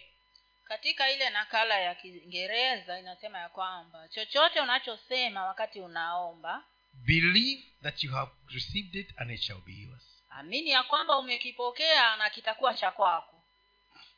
katika 0.68 1.12
ile 1.12 1.30
nakala 1.30 1.80
ya 1.80 1.96
kiingereza 1.96 3.00
inasema 3.00 3.38
ya 3.40 3.50
kwamba 3.50 4.08
chochote 4.08 4.62
unachosema 4.62 5.46
wakati 5.46 5.80
unaomba 5.80 6.64
Believe 6.94 7.64
that 7.84 8.04
you 8.04 8.12
have 8.12 8.32
received 8.54 8.96
it 8.96 9.14
and 9.18 9.32
it 9.32 9.42
shall 9.42 9.62
be 9.62 9.72
yours. 9.82 10.04
amini 10.30 10.70
ya 10.70 10.84
kwamba 10.84 11.18
umekipokea 11.18 12.16
na 12.16 12.30
kitakuwa 12.30 12.74
cha 12.74 12.92
kwako 12.92 13.44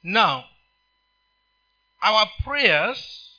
Now, 0.03 0.43
our 2.01 2.27
prayers 2.43 3.31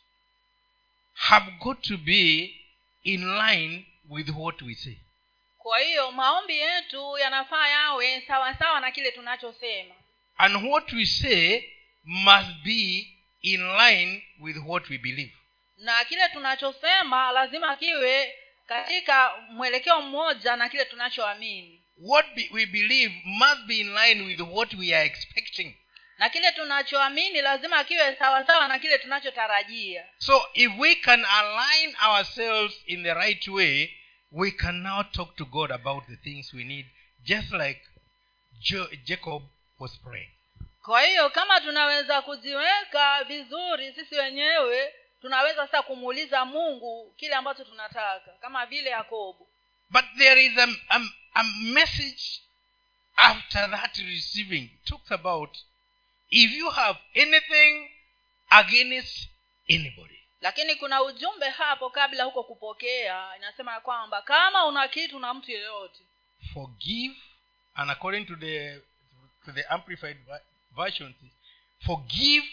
have 1.14 1.50
got 1.50 1.80
to 1.82 1.96
be 1.96 2.54
in 3.06 3.24
line 3.38 3.86
with 4.08 4.28
what 4.36 4.62
we 4.62 4.74
say. 4.74 4.96
kwa 5.58 5.78
hiyo 5.78 6.12
maombi 6.12 6.58
yetu 6.58 7.18
yanafaa 7.18 7.68
yawe 7.68 8.20
sawa 8.26 8.54
sawa 8.54 8.80
na 8.80 8.90
kile 8.90 9.10
tunachosema 9.12 9.94
And 10.38 10.56
what 10.66 10.92
we 10.92 11.06
say 11.06 11.62
must 12.04 12.50
be 12.64 13.06
in 13.40 13.60
line 13.76 14.22
with 14.40 14.56
what 14.66 14.90
we 14.90 14.98
believe. 14.98 15.32
na 15.76 16.04
kile 16.04 16.28
tunachosema 16.28 17.32
lazima 17.32 17.76
kiwe 17.76 18.34
katika 18.66 19.36
mwelekeo 19.50 20.02
mmoja 20.02 20.56
na 20.56 20.68
kile 20.68 20.84
tunachoamini 20.84 21.82
What 21.98 22.34
be, 22.34 22.48
we 22.52 22.66
believe 22.66 23.14
must 23.24 23.62
be 23.66 23.78
in 23.80 23.94
line 23.94 24.22
with 24.22 24.40
what 24.40 24.74
we 24.74 24.94
are 24.94 25.06
expecting. 25.06 25.74
Na 26.18 26.28
kile 26.28 26.52
tunachoamini 26.52 27.42
lazima 27.42 27.84
kiwe 27.84 28.16
sawa 28.16 28.46
sawa 28.46 28.68
na 28.68 28.78
kile 28.78 28.98
tunachotarajia 28.98 30.04
So 30.18 30.48
if 30.54 30.72
we 30.78 30.94
can 30.94 31.24
align 31.24 31.96
ourselves 32.02 32.74
in 32.86 33.02
the 33.02 33.14
right 33.14 33.48
way, 33.48 33.90
we 34.32 34.50
can 34.50 34.82
now 34.82 35.02
talk 35.02 35.36
to 35.36 35.44
God 35.44 35.70
about 35.72 36.06
the 36.06 36.16
things 36.16 36.54
we 36.54 36.64
need, 36.64 36.86
just 37.24 37.52
like 37.52 37.80
jo- 38.60 38.88
Jacob 39.04 39.42
was 39.78 39.98
praying. 40.00 40.30
kwa 40.82 41.02
hiyo 41.02 41.30
kama 41.30 41.60
tunaweza 41.60 42.22
kuziweka 42.22 43.24
vizuri 43.24 43.92
sisi 43.94 44.14
wenyewe 44.14 44.94
tunaweza 45.20 45.66
sasa 45.66 45.82
kumuuliza 45.82 46.44
mungu 46.44 47.14
kile 47.16 47.34
ambacho 47.34 47.64
tunataka 47.64 48.32
kama 48.40 48.66
vile 48.66 48.90
yakobo 48.90 49.48
But 49.90 50.04
there 50.18 50.44
is 50.46 50.58
a, 50.58 50.68
a, 50.88 51.00
a 51.34 51.42
message 51.62 52.40
after 53.16 53.70
that 53.70 53.96
receiving. 53.98 54.70
Talks 54.84 55.12
about 55.12 55.56
if 56.30 56.52
you 56.52 56.70
have 56.70 56.98
anything 57.14 57.90
against 58.50 59.28
anybody, 59.70 60.20
lakini 60.40 60.74
kuna 60.74 61.02
ujumbe 61.02 61.48
hapo 61.48 61.90
kabla 61.90 62.24
huko 62.24 62.42
kupokea 62.42 63.36
inasema 63.36 63.72
ya 63.72 63.80
kwamba 63.80 64.22
kama 64.22 64.66
una 64.66 64.88
kitu 64.88 65.18
na 65.18 65.34
mtu 65.34 65.50
yeyote 65.50 66.00
forgive, 66.54 67.14
and 67.74 67.90
according 67.90 68.26
to 68.26 68.36
the 68.36 68.80
to 69.44 69.52
the 69.52 69.62
amplified 69.64 70.16
version, 70.76 71.14
forgive 71.86 72.46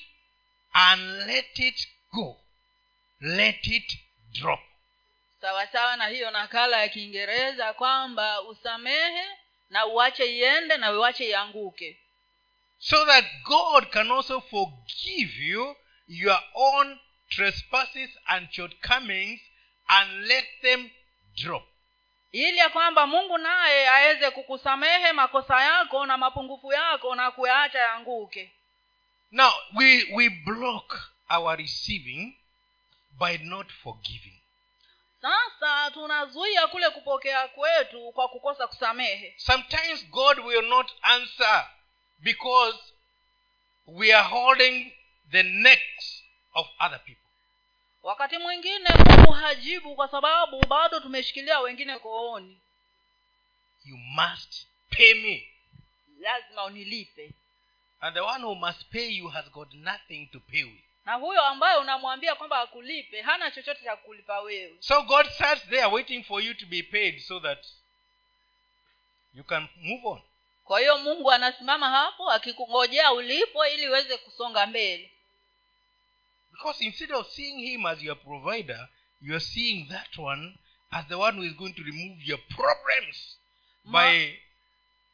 and 0.73 1.01
let 1.27 1.59
it 1.59 1.87
go. 2.11 2.37
Let 3.21 3.67
it 3.67 3.97
drop. 4.31 4.59
sawa 5.41 5.67
sawa 5.67 5.95
na 5.97 6.07
hiyo 6.07 6.31
nakala 6.31 6.81
ya 6.81 6.89
kiingereza 6.89 7.73
kwamba 7.73 8.41
usamehe 8.41 9.27
na 9.69 9.85
uache 9.85 10.37
iende 10.37 10.77
na 10.77 10.91
uache 10.91 11.29
ianguke 11.29 11.97
So 12.85 13.05
that 13.05 13.25
God 13.45 13.91
can 13.91 14.11
also 14.11 14.41
forgive 14.41 15.33
you 15.37 15.75
your 16.07 16.39
own 16.55 16.99
trespasses 17.29 18.09
and 18.27 18.47
shortcomings 18.51 19.39
and 19.87 20.27
let 20.27 20.45
them 20.61 20.89
drop. 21.35 21.63
ili 22.31 22.57
ya 22.57 22.69
kwamba 22.69 23.07
mungu 23.07 23.37
naye 23.37 23.89
aweze 23.89 24.31
kukusamehe 24.31 25.11
makosa 25.11 25.61
yako 25.63 26.05
na 26.05 26.17
mapungufu 26.17 26.71
yako 26.73 27.15
na 27.15 27.31
kuyaacha 27.31 27.79
yanguke 27.79 28.51
Now, 29.31 29.53
we, 29.75 30.03
we 30.13 30.29
block 30.29 30.99
our 31.29 31.55
receiving 31.57 32.37
by 33.19 33.37
not 33.37 33.71
forgiving. 33.83 34.39
sasa 35.21 35.91
tunazuia 35.91 36.67
kule 36.67 36.89
kupokea 36.89 37.47
kwetu 37.47 38.11
kwa 38.11 38.27
kukosa 38.29 38.67
kusamehe 38.67 39.33
Sometimes 39.37 40.05
God 40.09 40.39
will 40.39 40.69
not 40.69 40.91
answer 41.01 41.67
because 42.23 42.77
we 43.87 44.13
are 44.13 44.27
holding 44.29 44.91
the 45.31 45.43
necks 45.43 46.23
of 46.55 46.67
other 46.79 46.99
people. 46.99 47.23
wakati 48.03 48.37
mwingine 48.37 48.89
mungu 49.09 49.31
hajibu 49.31 49.95
kwa 49.95 50.07
sababu 50.07 50.65
bado 50.67 50.99
tumeshikilia 50.99 51.59
wengine 51.59 51.99
kooni 51.99 52.59
You 53.85 53.97
must 53.97 54.67
pay 54.89 55.13
me. 55.13 55.49
lazima 56.19 56.63
unilipe 56.65 57.31
And 58.01 58.13
the 58.15 58.21
one 58.21 58.43
who 58.43 58.55
must 58.55 58.85
pay 58.91 59.07
you 59.09 59.27
has 59.29 59.49
got 59.51 59.73
nothing 59.73 60.25
to 60.31 60.39
pay 60.39 60.63
with. 60.63 60.83
na 61.05 61.13
huyo 61.13 61.41
ambaye 61.41 61.77
unamwambia 61.77 62.35
kwamba 62.35 62.59
akulipe 62.61 63.21
hana 63.21 63.51
chochote 63.51 63.83
cha 63.83 63.95
kulipa 63.95 64.39
wewe 64.41 64.75
So 64.79 65.01
God 65.01 65.29
starts 65.29 65.65
there 65.69 65.85
waiting 65.85 66.23
for 66.23 66.43
you 66.43 66.53
to 66.53 66.65
be 66.65 66.83
paid 66.83 67.19
so 67.19 67.39
that 67.39 67.65
you 69.33 69.43
can 69.43 69.67
move 69.81 70.05
on. 70.07 70.21
Kwa 70.63 70.79
hiyo 70.79 70.97
mungu 70.97 71.31
anasimama 71.31 71.89
hapo 71.89 72.31
akikungojea 72.31 73.11
ulipo 73.11 73.67
ili 73.67 73.87
uweze 73.89 74.17
kusonga 74.17 74.65
mbele 74.65 75.09
Because 76.51 76.83
instead 76.85 77.11
of 77.11 77.27
seeing 77.29 77.61
him 77.61 77.85
as 77.85 78.01
your 78.03 78.17
provider, 78.23 78.87
you 79.21 79.33
are 79.35 79.39
seeing 79.43 79.87
that 79.89 80.17
one 80.17 80.57
as 80.91 81.07
the 81.07 81.15
one 81.15 81.37
who 81.37 81.43
is 81.45 81.53
going 81.55 81.73
to 81.73 81.83
remove 81.83 82.21
your 82.25 82.39
problems 82.47 83.37
by 83.85 84.39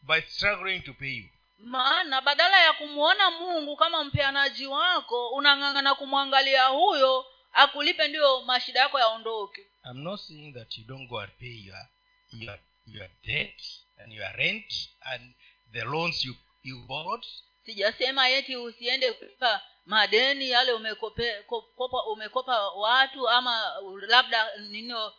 by 0.01 0.21
struggling 0.21 0.81
to 0.81 0.93
pay 0.93 1.15
you. 1.17 1.29
maana 1.59 2.21
badala 2.21 2.61
ya 2.61 2.73
kumwona 2.73 3.31
mungu 3.31 3.75
kama 3.77 4.03
mpeanaji 4.03 4.67
wako 4.67 5.29
unang'ang'ana 5.29 5.95
kumwangalia 5.95 6.65
huyo 6.67 7.25
akulipe 7.53 8.07
ndio 8.07 8.41
mashida 8.41 8.79
yako 8.79 8.99
yaondoke 8.99 9.61
I'm 9.85 10.03
not 10.03 10.19
saying 10.19 10.53
that 10.53 10.77
you 10.77 10.83
don't 10.85 11.09
go 11.09 11.19
and 11.19 11.31
pay 11.39 11.65
your 11.65 11.85
your 12.31 12.59
your 12.93 13.09
debt 13.27 13.61
and 13.97 14.13
your 14.13 14.31
rent 14.37 14.73
and 15.01 15.33
the 15.73 15.83
loans 15.83 16.25
you 16.25 16.35
you 16.63 16.77
borrowed. 16.87 17.25
sijasema 17.65 18.29
eti 18.29 18.55
usiende 18.57 19.11
kulipa 19.13 19.61
madeni 19.85 20.49
yale 20.49 20.71
umekopa 20.73 22.03
umekopa 22.13 22.69
watu 22.69 23.29
ama 23.29 23.73
labda 24.07 24.47
nino 24.57 25.13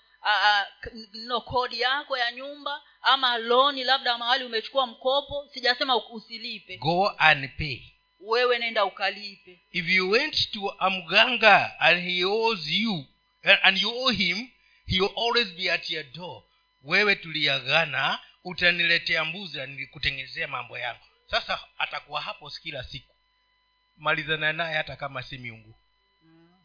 nino 1.12 1.40
kodi 1.40 1.80
yako 1.80 2.18
ya 2.18 2.32
nyumba 2.32 2.82
ama 3.02 3.38
loni 3.38 3.84
labda 3.84 4.18
mahali 4.18 4.44
umechukua 4.44 4.86
mkopo 4.86 5.48
sijasema 5.54 5.96
usilipe 6.10 6.76
Go 6.76 7.08
and 7.18 7.50
pay. 7.58 7.80
wewe 8.20 8.58
nenda 8.58 8.84
ukalipe 8.84 9.60
If 9.72 9.88
you 9.88 10.10
went 10.10 10.50
to 10.52 10.70
a 10.78 10.90
mganga 10.90 11.80
and 11.80 12.00
he 12.10 12.24
owes 12.24 12.66
you 12.68 13.04
and 13.62 13.78
you 13.78 13.90
owe 13.98 14.12
him, 14.14 14.48
he 14.86 15.00
will 15.00 15.12
always 15.16 15.48
be 15.56 15.70
at 15.72 15.90
your 15.90 16.04
door. 16.04 16.42
Wewe 16.82 17.16
tuliagana 17.16 18.18
utaniletea 18.44 19.24
mbuzi 19.24 19.60
nilikutengenezea 19.66 20.48
mambo 20.48 20.78
yangu. 20.78 21.00
Sasa 21.26 21.58
atakuwa 21.78 22.20
hapo 22.20 22.50
kila 22.50 22.84
siku. 22.84 23.14
Malizana 23.96 24.52
naye 24.52 24.76
hata 24.76 24.96
kama 24.96 25.22
si 25.22 25.38
miungu. 25.38 25.74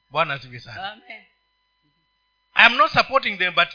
Bwana 0.10 0.34
asifiwe 0.34 0.60
sana. 0.60 1.02
I 2.54 2.66
am 2.66 2.76
not 2.78 2.92
supporting 2.92 3.38
them 3.38 3.56
but 3.56 3.70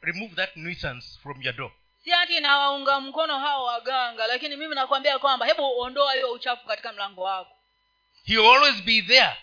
remove 0.00 0.34
that 0.34 0.56
nuisance 0.56 1.18
from 1.22 1.42
your 1.42 1.54
door. 1.54 1.72
si 2.04 2.12
ati 2.12 2.40
nawaunga 2.40 3.00
mkono 3.00 3.38
hao 3.38 3.64
waganga 3.64 4.26
lakini 4.26 4.56
mimi 4.56 4.74
nakwambia 4.74 5.18
kwamba 5.18 5.46
hebu 5.46 5.80
ondoa 5.80 6.12
hiyo 6.14 6.32
uchafu 6.32 6.66
katika 6.66 6.92
mlango 6.92 7.22
wako 7.22 7.56
He 8.24 8.34
always 8.36 8.82
be 8.82 9.02
there. 9.02 9.36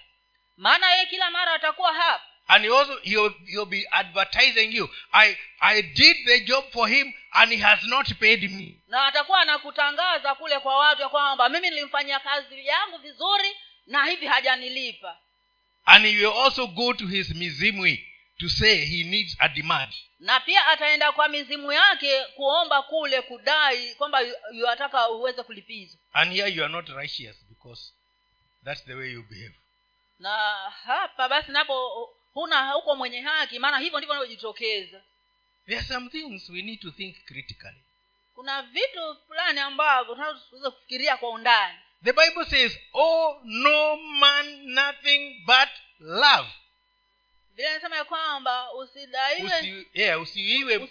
maana 0.57 0.91
yeye 0.91 1.05
kila 1.05 1.31
mara 1.31 1.53
atakuwa 1.53 1.93
hapa 1.93 2.23
and 2.47 2.63
he 2.63 2.69
also 2.69 2.97
he'll, 3.03 3.33
he'll 3.47 3.65
be 3.65 3.85
advertising 3.91 4.71
you. 4.71 4.89
I 5.13 5.37
i 5.61 5.81
did 5.81 6.17
the 6.25 6.39
job 6.45 6.63
for 6.71 6.87
him 6.87 7.13
and 7.33 7.51
he 7.51 7.57
has 7.57 7.83
not 7.83 8.13
paid 8.19 8.51
me. 8.51 8.77
Na 8.87 9.05
atakuwa 9.05 9.39
anakutangaza 9.41 10.35
kule 10.35 10.59
kwa 10.59 10.77
watu 10.77 11.01
ya 11.01 11.09
kwamba 11.09 11.49
mimi 11.49 11.69
nilimfanyia 11.69 12.19
kazi 12.19 12.65
yangu 12.65 12.97
vizuri 12.97 13.55
na 13.87 14.05
hivi 14.05 14.25
hajanilipa. 14.25 15.17
And 15.85 16.05
he 16.05 16.15
will 16.17 16.37
also 16.37 16.67
go 16.67 16.93
to 16.93 17.07
his 17.07 17.29
mizimwi 17.35 18.05
to 18.39 18.49
say 18.49 18.85
he 18.85 19.03
needs 19.03 19.35
a 19.39 19.47
demand. 19.49 19.93
Na 20.19 20.39
pia 20.39 20.67
ataenda 20.67 21.11
kwa 21.11 21.27
mizimu 21.27 21.71
yake 21.71 22.23
kuomba 22.35 22.81
kule 22.81 23.21
kudai 23.21 23.95
kwamba 23.95 24.19
yu- 24.21 24.35
yuataka 24.53 25.09
uweze 25.09 25.43
kulipizwa. 25.43 25.99
And 26.13 26.33
here 26.33 26.49
you 26.51 26.63
are 26.63 26.73
not 26.73 26.89
righteous 26.89 27.45
because 27.49 27.93
that's 28.63 28.85
the 28.85 28.93
way 28.93 29.11
you 29.11 29.23
behave. 29.23 29.55
Na 30.19 30.29
hapa 30.85 31.29
basi 31.29 31.51
napo 31.51 32.09
huna 32.35 32.71
huko 32.71 32.95
mwenye 32.95 33.21
haki 33.21 33.59
maana 33.59 33.79
hivyo 33.79 33.97
ndivyo 33.99 34.15
navyojitokeza 34.15 35.01
there 35.65 35.77
are 35.79 35.87
some 35.87 36.09
things 36.09 36.49
we 36.49 36.61
need 36.61 36.79
to 36.81 36.91
think 36.91 37.25
critically. 37.25 37.81
Kuna 38.35 38.61
vitu 38.61 39.17
fulani 39.27 39.59
ambavyo 39.59 40.15
tunaweza 40.15 40.71
kufikiria 40.71 41.17
kwa 41.17 41.29
undani. 41.29 41.77
The 42.03 42.13
bible 42.13 42.45
says 42.45 42.77
oh 42.93 43.41
no 43.43 43.95
man 43.97 44.65
nothing 44.65 45.39
but 45.45 45.69
love. 45.99 46.49
Vile 47.55 47.73
nasema 47.73 47.95
ya 47.95 48.03
kwamba 48.05 48.73
usidaiwe 48.73 49.59
Usi, 49.59 49.87
yeah, 49.93 50.21
usiiwe 50.21 50.87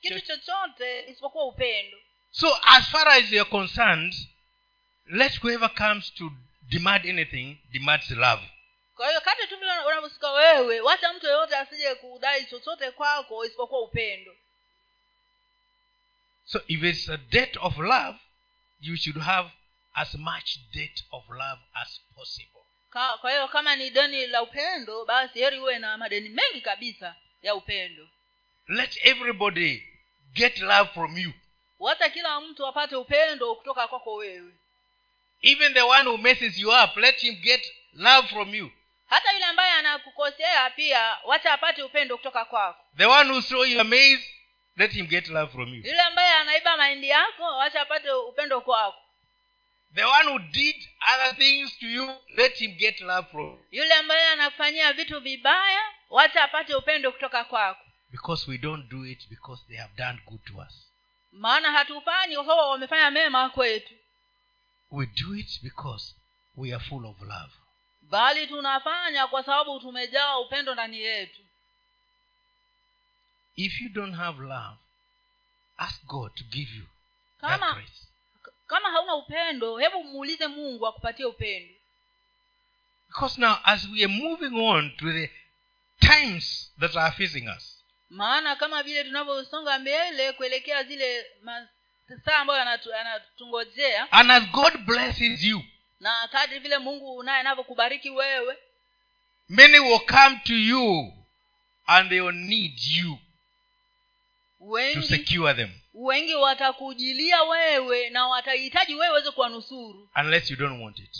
kitu 0.00 0.20
chochote 0.20 1.10
isipokuwa 1.10 1.44
upendo. 1.44 1.98
So 2.30 2.58
as 2.62 2.90
far 2.90 3.08
as 3.08 3.32
you're 3.32 3.50
concerned 3.50 4.14
let 5.06 5.42
whoever 5.42 5.74
comes 5.74 6.14
to 6.14 6.32
demand 6.62 7.06
anything 7.06 7.56
demands 7.72 8.10
love 8.10 8.42
kwa 8.96 9.08
hiyo 9.08 9.20
kati 9.20 9.46
tu 9.46 9.56
vile 9.58 9.70
unavyosika 9.86 10.30
wewe 10.32 10.80
wacha 10.80 11.12
mtu 11.12 11.26
yeyote 11.26 11.56
asije 11.56 11.94
kudai 11.94 12.44
chochote 12.46 12.90
kwako 12.90 13.44
isipokuwa 13.44 13.80
upendo. 13.80 14.36
So 16.44 16.60
if 16.68 16.82
it's 16.82 17.08
a 17.08 17.16
debt 17.16 17.56
of 17.60 17.78
love 17.78 18.18
you 18.80 18.96
should 18.96 19.22
have 19.22 19.50
as 19.94 20.14
much 20.14 20.58
debt 20.72 21.04
of 21.10 21.28
love 21.28 21.60
as 21.74 22.00
possible. 22.14 22.60
Ka, 22.90 23.18
kwa 23.18 23.30
hiyo 23.30 23.48
kama 23.48 23.76
ni 23.76 23.90
deni 23.90 24.26
la 24.26 24.42
upendo 24.42 25.04
basi 25.04 25.38
heri 25.38 25.58
huwe 25.58 25.78
na 25.78 25.98
madeni 25.98 26.28
mengi 26.28 26.60
kabisa 26.60 27.16
ya 27.42 27.54
upendo. 27.54 28.08
Let 28.68 28.98
everybody 29.06 29.82
get 30.32 30.58
love 30.58 30.90
from 30.94 31.18
you. 31.18 31.32
Wacha 31.78 32.08
kila 32.10 32.40
mtu 32.40 32.66
apate 32.66 32.96
upendo 32.96 33.54
kutoka 33.54 33.88
kwako 33.88 34.14
wewe. 34.14 34.52
Even 35.42 35.74
the 35.74 35.82
one 35.82 36.08
who 36.08 36.18
messes 36.18 36.58
you 36.58 36.70
up 36.84 36.96
let 36.96 37.20
him 37.20 37.34
get 37.34 37.72
love 37.92 38.28
from 38.28 38.54
you 38.54 38.70
hata 39.06 39.32
yule 39.32 39.44
ambaye 39.44 39.72
anakukosea 39.72 40.70
pia 40.70 41.18
wacha 41.24 41.52
apate 41.52 41.82
upendo 41.82 42.16
kutoka 42.16 42.44
kwako. 42.44 42.80
The 42.96 43.06
one 43.06 43.30
who 43.32 43.42
throw 43.42 43.64
you 43.64 43.80
a 43.80 43.84
let 44.76 44.92
him 44.92 45.06
get 45.06 45.28
love 45.28 45.52
from 45.52 45.74
you. 45.74 45.82
Yule 45.86 46.00
ambaye 46.00 46.34
anaiba 46.34 46.76
mahindi 46.76 47.08
yako 47.08 47.42
wacha 47.56 47.80
apate 47.80 48.10
upendo 48.10 48.60
kwako. 48.60 48.98
The 49.94 50.04
one 50.04 50.28
who 50.30 50.38
did 50.38 50.88
other 51.14 51.36
things 51.36 51.78
to 51.78 51.86
you 51.86 52.20
let 52.36 52.58
him 52.58 52.72
get 52.76 53.00
love 53.00 53.28
from 53.30 53.46
you. 53.46 53.58
Yule 53.70 53.94
ambaye 53.94 54.28
anakufanyia 54.28 54.92
vitu 54.92 55.20
vibaya 55.20 55.82
wacha 56.10 56.44
apate 56.44 56.74
upendo 56.74 57.12
kutoka 57.12 57.44
kwako. 57.44 57.80
Because 58.10 58.50
we 58.50 58.58
don't 58.58 58.88
do 58.90 59.06
it 59.06 59.28
because 59.28 59.62
they 59.68 59.76
have 59.76 59.92
done 59.96 60.20
good 60.26 60.44
to 60.44 60.58
us. 60.58 60.92
Maana 61.32 61.72
hatufanyi 61.72 62.34
kwa 62.34 62.44
sababu 62.44 62.70
wamefanya 62.70 63.10
mema 63.10 63.50
kwetu. 63.50 63.94
We 64.90 65.06
do 65.06 65.34
it 65.36 65.62
because 65.62 66.14
we 66.56 66.74
are 66.74 66.84
full 66.84 67.06
of 67.06 67.20
love 67.20 67.52
bali 68.10 68.46
tunafanya 68.46 69.26
kwa 69.26 69.42
sababu 69.44 69.80
tumejaa 69.80 70.38
upendo 70.38 70.74
ndani 70.74 71.00
yetu. 71.00 71.40
If 73.56 73.80
you 73.80 73.88
don't 73.88 74.16
have 74.16 74.42
love 74.42 74.76
ask 75.78 76.04
god 76.06 76.34
to 76.34 76.44
give 76.44 76.76
you 76.76 76.84
that 77.40 77.60
grace. 77.74 78.02
kama 78.66 78.90
hauna 78.90 79.14
upendo 79.14 79.76
hebu 79.78 80.04
muulize 80.04 80.46
mungu 80.46 80.86
akupatie 80.86 81.24
upendo. 81.24 81.74
Because 83.08 83.40
now 83.40 83.56
as 83.64 83.84
we 83.88 84.04
are 84.04 84.12
moving 84.12 84.60
on 84.68 84.96
to 84.96 85.12
the 85.12 85.30
times 86.00 86.72
that 86.80 86.96
are 86.96 87.16
facing 87.16 87.48
us 87.56 87.72
maana 88.10 88.56
kama 88.56 88.82
vile 88.82 89.04
tunavyosonga 89.04 89.78
mbele 89.78 90.32
kuelekea 90.32 90.84
zile 90.84 91.26
masaa 91.42 92.38
ambayo 92.38 92.64
yanatu- 92.64 92.90
yanatungojea 92.90 94.12
and 94.12 94.30
as 94.30 94.44
god 94.50 94.76
blesses 94.78 95.42
you 95.44 95.62
na 96.00 96.28
kadri 96.28 96.58
vile 96.58 96.78
mungu 96.78 97.22
naye 97.22 97.40
anavyokubariki 97.40 98.10
wewe 98.10 98.56
many 99.48 99.78
will 99.78 100.00
come 100.00 100.40
to 100.44 100.54
you 100.54 101.12
and 101.86 102.10
they 102.10 102.20
will 102.20 102.34
need 102.34 102.80
you 102.80 103.18
to 104.94 105.02
secure 105.02 105.54
them. 105.54 105.70
wengi 105.94 106.34
watakujilia 106.34 107.42
wewe 107.42 108.10
na 108.10 108.26
watahitaji 108.26 108.94
wewe 108.94 109.14
weze 109.14 109.30
kuwanusuru. 109.30 110.08
Unless 110.16 110.50
you 110.50 110.56
don't 110.56 110.82
want 110.82 110.98
it. 110.98 111.18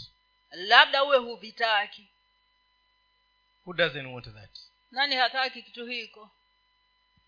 Labda 0.51 1.05
uwe 1.05 1.17
huvitaki. 1.19 2.07
Who 3.65 3.73
doesn't 3.75 4.07
want 4.07 4.25
that? 4.25 4.51
Nani 4.91 5.15
hataki 5.17 5.63
kitu 5.63 5.87
hiko? 5.87 6.31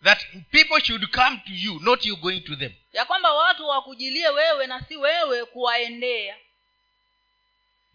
That 0.04 0.26
people 0.50 0.80
should 0.84 1.10
come 1.10 1.36
to 1.46 1.52
you 1.52 1.80
not 1.80 2.06
you 2.06 2.16
going 2.16 2.40
to 2.40 2.56
them. 2.56 2.72
Ya 2.92 3.04
kwamba 3.04 3.32
watu 3.34 3.66
wakujilie 3.68 4.28
wewe 4.28 4.66
na 4.66 4.82
si 4.82 4.96
wewe 4.96 5.44
kuwaendea 5.44 6.36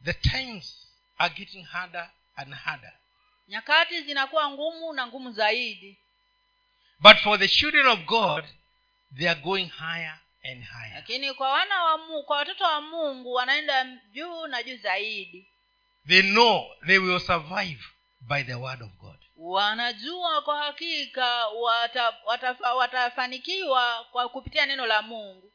the 0.06 0.13
times 0.13 0.88
are 1.18 1.34
getting 1.36 1.63
harder 1.66 2.10
and 2.36 2.54
harder. 2.54 2.94
Nyakati 3.48 4.02
zinakuwa 4.02 4.50
ngumu 4.50 4.94
na 4.94 5.08
ngumu 5.08 5.32
zaidi. 5.32 5.98
But 7.00 7.18
for 7.18 7.39
the 7.39 7.48
children 7.48 7.88
of 7.88 8.00
god 8.06 8.46
they 9.18 9.30
are 9.30 9.39
going 9.42 9.66
higher 9.70 10.20
and 10.44 10.63
higher. 10.63 10.94
Lakini 10.96 11.34
kwa 11.34 11.52
wana 11.52 11.84
wa 11.84 11.98
mungu 11.98 12.24
kwa 12.24 12.38
watoto 12.38 12.63
wa 12.63 12.82
mungu 12.82 13.34
wanaenda 13.34 13.86
juu 14.12 14.48
na 14.48 14.63
juu 14.63 14.78
zaidi. 14.78 15.48
They 16.08 16.22
know 16.22 16.76
they 16.88 16.98
will 16.98 17.20
survive 17.20 17.84
by 18.22 18.44
the 18.44 18.54
word 18.56 18.82
of 18.82 18.89
god. 19.02 19.18
Wanajua 19.38 20.42
kwa 20.42 20.63
hakika 20.63 21.48
wata, 21.48 22.13
watafa, 22.26 22.74
watafanikiwa 22.74 24.04
kwa 24.12 24.30
kupitia 24.30 24.66
neno 24.66 24.86
la 24.86 25.02
mungu. 25.02 25.52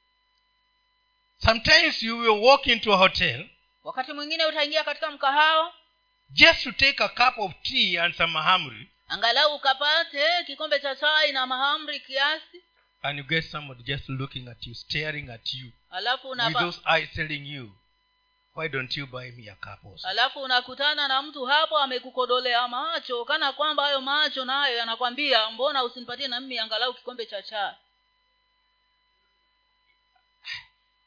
Sometimes 1.44 2.02
you 2.02 2.18
will 2.18 2.44
walk 2.44 2.66
into 2.66 2.92
a 2.94 2.96
hotel 2.96 3.48
wakati 3.88 4.12
mwingine 4.12 4.46
utaingia 4.46 4.84
katika 4.84 5.10
mkahawa 5.10 5.72
just 6.30 6.62
to 6.64 6.72
take 6.72 7.04
a 7.04 7.08
cup 7.08 7.38
of 7.38 7.52
tea 7.62 8.00
and 8.00 8.14
some 8.14 8.32
mahamri. 8.32 8.88
Angalau 9.08 9.54
ukapate 9.54 10.44
kikombe 10.46 10.80
cha 10.80 10.96
chai 10.96 11.32
na 11.32 11.46
mahamri 11.46 12.00
kiasi. 12.00 12.62
And 13.02 13.18
you 13.18 13.24
get 13.24 13.44
somebody 13.44 13.82
just 13.82 14.08
looking 14.08 14.48
at 14.48 14.66
you 14.66 14.74
staring 14.74 15.30
at 15.30 15.54
you. 15.54 15.72
Alafu 15.90 16.28
with 16.30 16.52
those 16.58 16.80
eyes 16.84 17.08
telling 17.14 17.46
you 17.46 17.70
why 18.54 18.68
don't 18.68 18.96
you 18.96 19.06
buy 19.06 19.30
me 19.30 19.48
a 19.48 19.54
cup 19.54 19.84
also? 19.84 20.08
Alafu 20.08 20.42
unakutana 20.42 21.08
na 21.08 21.22
mtu 21.22 21.44
hapo 21.44 21.78
amekukodolea 21.78 22.68
macho. 22.68 23.24
Kana 23.24 23.52
kwamba 23.52 23.82
hayo 23.82 24.00
macho 24.00 24.44
nayo 24.44 24.76
yanakwambia 24.76 25.50
mbona 25.50 25.84
usinipatie 25.84 26.28
na 26.28 26.40
mimi 26.40 26.58
angalau 26.58 26.94
kikombe 26.94 27.26
cha 27.26 27.42
chai 27.42 27.74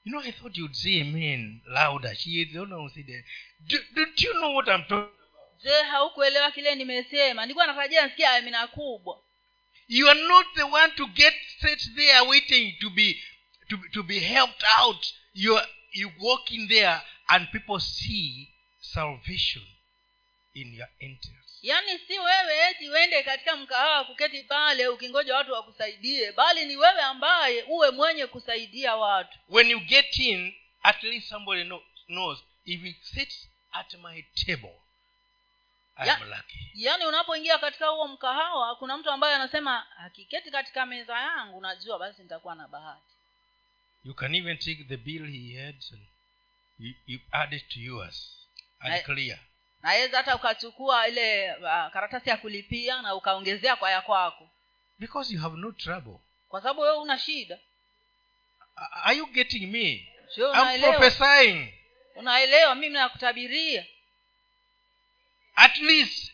you 0.05 0.11
know 0.11 0.19
i 0.21 0.31
thought 0.31 0.57
you'd 0.57 0.75
say 0.75 1.01
amen 1.01 1.61
louder. 1.67 2.15
She 2.15 2.45
don't 2.45 2.69
one 2.69 2.81
who 2.81 2.89
said, 2.89 3.23
do, 3.67 3.77
don't 3.95 4.21
you 4.21 4.33
know 4.33 4.51
what 4.55 4.67
i'm 4.69 4.83
talking 4.83 5.21
je 5.63 5.69
haukuelewa 5.83 6.51
kile 6.51 6.75
nimesema. 6.75 7.41
Nilikuwa 7.41 7.67
natarajia 7.67 8.05
nsikia 8.05 8.31
amina 8.31 8.67
kubwa. 8.67 9.23
You 9.87 10.09
are 10.09 10.27
not 10.27 10.45
the 10.55 10.63
one 10.63 10.91
to 10.95 11.07
get 11.07 11.33
set 11.59 11.95
there 11.95 12.19
waiting 12.21 12.79
to 12.79 12.89
be 12.89 13.21
to, 13.69 13.77
to 13.93 14.03
be 14.03 14.19
helped 14.19 14.63
out. 14.79 15.05
You 15.33 15.57
are 15.57 15.67
you 15.93 16.11
walk 16.19 16.51
in 16.51 16.67
there 16.67 17.01
and 17.27 17.47
people 17.51 17.79
see 17.79 18.49
salvation 18.79 19.63
in 20.53 20.73
your 20.73 20.89
entrance 20.99 21.41
yaani 21.61 21.99
si 21.99 22.19
wewe 22.19 22.69
eti 22.69 22.89
uende 22.89 23.23
katika 23.23 23.55
mkahawa 23.55 24.05
kuketi 24.05 24.43
pale 24.43 24.87
ukingoja 24.87 25.35
watu 25.35 25.51
wakusaidie 25.53 26.31
bali 26.31 26.65
ni 26.65 26.77
wewe 26.77 27.01
ambaye 27.01 27.63
uwe 27.63 27.91
mwenye 27.91 28.27
kusaidia 28.27 28.95
watu. 28.95 29.39
When 29.49 29.69
you 29.69 29.79
get 29.79 30.17
in 30.19 30.53
at 30.83 31.03
least 31.03 31.27
somebody 31.29 31.63
know, 31.63 31.81
knows 32.07 32.39
if 32.65 32.81
he 32.81 32.95
sits 33.03 33.49
at 33.71 33.93
my 33.93 34.21
table 34.45 34.75
i 35.95 36.09
am 36.09 36.29
lucky. 36.29 36.71
yaani 36.73 37.05
unapoingia 37.05 37.57
katika 37.57 37.87
huo 37.87 38.07
mkahawa 38.07 38.75
kuna 38.75 38.97
mtu 38.97 39.09
ambaye 39.11 39.35
anasema 39.35 39.97
akiketi 39.97 40.51
katika 40.51 40.85
meza 40.85 41.19
yangu 41.19 41.61
najua 41.61 41.99
basi 41.99 42.21
nitakuwa 42.23 42.55
na 42.55 42.67
bahati. 42.67 43.01
You 44.03 44.13
can 44.13 44.35
even 44.35 44.57
take 44.57 44.83
the 44.83 44.97
bill 44.97 45.25
he 45.31 45.65
had 45.65 45.75
and 45.93 46.01
you, 46.79 46.93
you 47.07 47.19
add 47.31 47.53
it 47.55 47.67
to 47.69 47.79
yours. 47.79 48.37
And 48.79 48.93
I- 48.93 49.01
clear 49.01 49.39
naweza 49.83 50.17
hata 50.17 50.35
ukachukua 50.35 51.07
ile 51.07 51.55
uh, 51.55 51.91
karatasi 51.93 52.29
ya 52.29 52.37
kulipia 52.37 53.01
na 53.01 53.15
ukaongezea 53.15 53.75
kwa 53.75 53.91
ya 53.91 54.01
kwako. 54.01 54.49
Because 54.99 55.33
you 55.33 55.39
have 55.39 55.57
no 55.57 55.71
trouble. 55.71 56.19
Kwa 56.49 56.61
sababu 56.61 56.81
wewe 56.81 56.97
una 56.97 57.19
shida. 57.19 57.59
Are 59.03 59.17
you 59.17 59.25
getting 59.25 59.67
me? 59.67 60.07
Sure, 60.35 60.51
i'm 60.53 60.61
unaelewa? 60.61 60.93
prophesying. 60.97 61.73
Unaelewa? 62.15 62.75
Mimi 62.75 62.93
nakutabiria. 62.93 63.85
At 65.55 65.77
least 65.77 66.31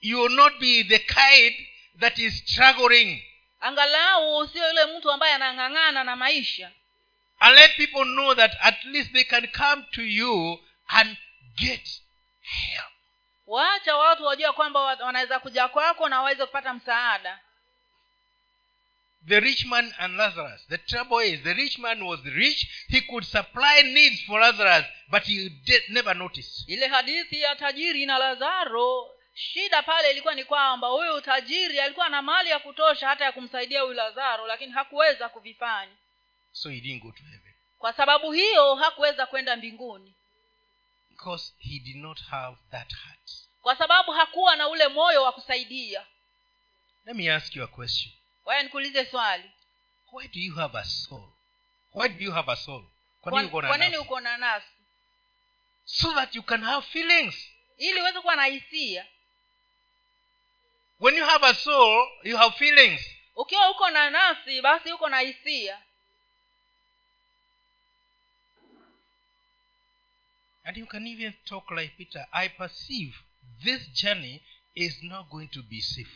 you 0.00 0.20
will 0.20 0.32
not 0.34 0.58
be 0.58 0.84
the 0.84 0.98
kind 0.98 1.66
that 2.00 2.18
is 2.18 2.38
struggling. 2.38 3.22
Angalau 3.60 4.38
usio 4.38 4.68
yule 4.68 4.84
mtu 4.86 5.10
ambaye 5.10 5.34
anang'ang'ana 5.34 6.04
na 6.04 6.16
maisha. 6.16 6.72
And 7.40 7.54
let 7.56 7.76
people 7.76 8.04
know 8.04 8.34
that 8.34 8.52
at 8.60 8.84
least 8.84 9.12
they 9.12 9.24
can 9.24 9.46
come 9.48 9.86
to 9.92 10.02
you 10.02 10.58
and 10.88 11.16
get 11.56 11.88
help 12.48 12.92
waacha 13.46 13.96
watu 13.96 14.24
wajua 14.24 14.52
kwamba 14.52 14.80
wanaweza 14.80 15.38
kuja 15.38 15.68
kwako 15.68 16.08
na 16.08 16.20
waweze 16.22 16.46
kupata 16.46 16.74
msaada. 16.74 17.40
The 19.28 19.40
rich 19.40 19.64
man 19.64 19.94
and 19.98 20.16
lazarus. 20.16 20.66
The 20.68 20.78
trouble 20.78 21.28
is 21.28 21.42
the 21.42 21.52
rich 21.54 21.78
man 21.78 22.02
was 22.02 22.20
rich 22.24 22.66
he 22.88 23.00
could 23.00 23.24
supply 23.24 23.82
needs 23.82 24.24
for 24.26 24.40
lazarus 24.40 24.84
but 25.08 25.22
he 25.22 25.48
did, 25.48 25.82
never 25.88 26.16
noticed 26.16 26.68
ile 26.68 26.86
hadithi 26.86 27.40
ya 27.40 27.56
tajiri 27.56 28.06
na 28.06 28.18
lazaro 28.18 29.10
shida 29.34 29.82
pale 29.82 30.10
ilikuwa 30.10 30.34
ni 30.34 30.44
kwamba 30.44 30.88
huyu 30.88 31.20
tajiri 31.20 31.80
alikuwa 31.80 32.08
na 32.08 32.22
mali 32.22 32.50
ya 32.50 32.58
kutosha 32.58 33.08
hata 33.08 33.24
ya 33.24 33.32
kumsaidia 33.32 33.80
huyu 33.80 33.94
lazaro 33.94 34.46
lakini 34.46 34.72
hakuweza 34.72 35.28
kuvifanya. 35.28 35.96
So 36.52 36.70
he 36.70 36.80
didn't 36.80 37.02
go 37.02 37.12
to 37.12 37.22
heaven. 37.22 37.54
Kwa 37.78 37.92
sababu 37.92 38.32
hiyo 38.32 38.74
hakuweza 38.74 39.26
kwenda 39.26 39.56
mbinguni 39.56 40.14
because 41.18 41.52
he 41.58 41.80
did 41.80 41.96
not 41.96 42.18
have 42.30 42.56
that 42.70 42.92
heart. 42.92 43.30
Kwa 43.62 43.76
sababu 43.76 44.12
hakuwa 44.12 44.56
na 44.56 44.68
ule 44.68 44.88
moyo 44.88 45.22
wa 45.22 45.32
kusaidia. 45.32 46.06
Let 47.06 47.16
me 47.16 47.32
ask 47.32 47.56
you 47.56 47.64
a 47.64 47.66
question. 47.66 48.12
Waya 48.44 48.62
nikuulize 48.62 49.06
swali. 49.06 49.50
Why 50.12 50.28
do 50.28 50.40
you 50.40 50.54
have 50.54 50.78
a 50.78 50.84
soul? 50.84 51.28
Why 51.94 52.08
do 52.08 52.24
you 52.24 52.32
have 52.32 52.52
a 52.52 52.56
soul? 52.56 52.84
Kwa 53.20 53.32
kwa 53.32 53.42
nini 53.42 53.48
uko 53.48 53.62
na 53.62 53.76
nini 53.76 53.96
uko 53.96 54.20
na 54.20 54.36
nafsi? 54.36 54.68
So 55.84 56.12
that 56.12 56.34
you 56.34 56.42
can 56.42 56.62
have 56.62 56.86
feelings. 56.86 57.34
Ili 57.78 58.00
uweze 58.00 58.20
kuwa 58.20 58.36
na 58.36 58.44
hisia. 58.44 59.06
When 61.00 61.16
you 61.16 61.24
have 61.24 61.46
a 61.46 61.54
soul 61.54 62.08
you 62.22 62.36
have 62.36 62.56
feelings. 62.56 63.00
Ukiwa 63.36 63.70
uko 63.70 63.90
na 63.90 64.10
nafsi 64.10 64.62
basi 64.62 64.92
uko 64.92 65.08
na 65.08 65.20
hisia 65.20 65.82
and 70.68 70.76
you 70.76 70.86
can 70.86 71.06
even 71.06 71.32
talk 71.44 71.70
like 71.70 71.94
peter 71.96 72.26
i 72.32 72.48
perceive 72.48 73.14
this 73.64 73.88
journey 74.02 74.42
is 74.74 75.02
not 75.02 75.28
going 75.30 75.48
to 75.48 75.62
be 75.62 75.80
safe. 75.80 76.10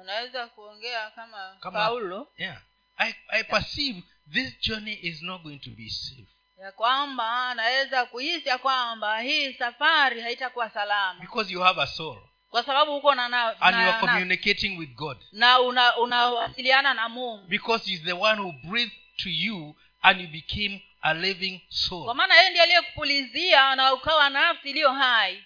Unaweza 0.00 0.46
kuongea 0.46 1.10
kama, 1.10 1.56
Kama- 1.60 1.78
paulo. 1.86 2.28
Yeah. 2.38 2.62
I, 2.98 3.14
I 3.28 3.42
perceive 3.44 4.02
this 4.32 4.60
journey 4.60 4.98
is 5.02 5.22
not 5.22 5.42
going 5.42 5.58
to 5.58 5.70
be 5.70 5.90
safe. 5.90 6.26
Ya 6.60 6.72
kwamba 6.72 7.48
anaweza 7.48 8.06
kuhisi 8.06 8.48
ya 8.48 8.58
kwamba 8.58 9.20
hii 9.20 9.52
safari 9.52 10.20
haitakuwa 10.20 10.70
salama. 10.70 11.20
Because 11.20 11.52
you 11.52 11.60
have 11.60 11.80
a 11.82 11.86
soul. 11.86 12.18
Kwa 12.50 12.62
sababu 12.62 12.96
uko 12.96 13.14
na, 13.14 13.28
na, 13.28 13.60
and 13.60 13.76
you 13.76 13.88
are 13.88 14.00
communicating 14.00 14.78
with 14.78 14.94
god. 14.94 15.16
na 15.32 15.60
una 15.60 15.96
unawasiliana 15.96 16.94
na 16.94 17.08
mungu. 17.08 17.46
Because 17.48 17.90
he's 17.90 18.02
the 18.02 18.12
one 18.12 18.42
who 18.42 18.52
breathed 18.52 18.96
to 19.16 19.28
you 19.30 19.76
and 20.02 20.20
you 20.20 20.28
became 20.28 20.82
a 21.02 21.14
living 21.14 21.58
kwa 21.58 21.68
soul 21.76 22.14
maana 22.14 22.34
yeye 22.36 22.50
ndiye 22.50 22.62
aliyekupulizia 22.62 23.76
na 23.76 23.92
ukawa 23.94 24.30
nafsi 24.30 24.70
iliyo 24.70 24.92
hai. 24.92 25.44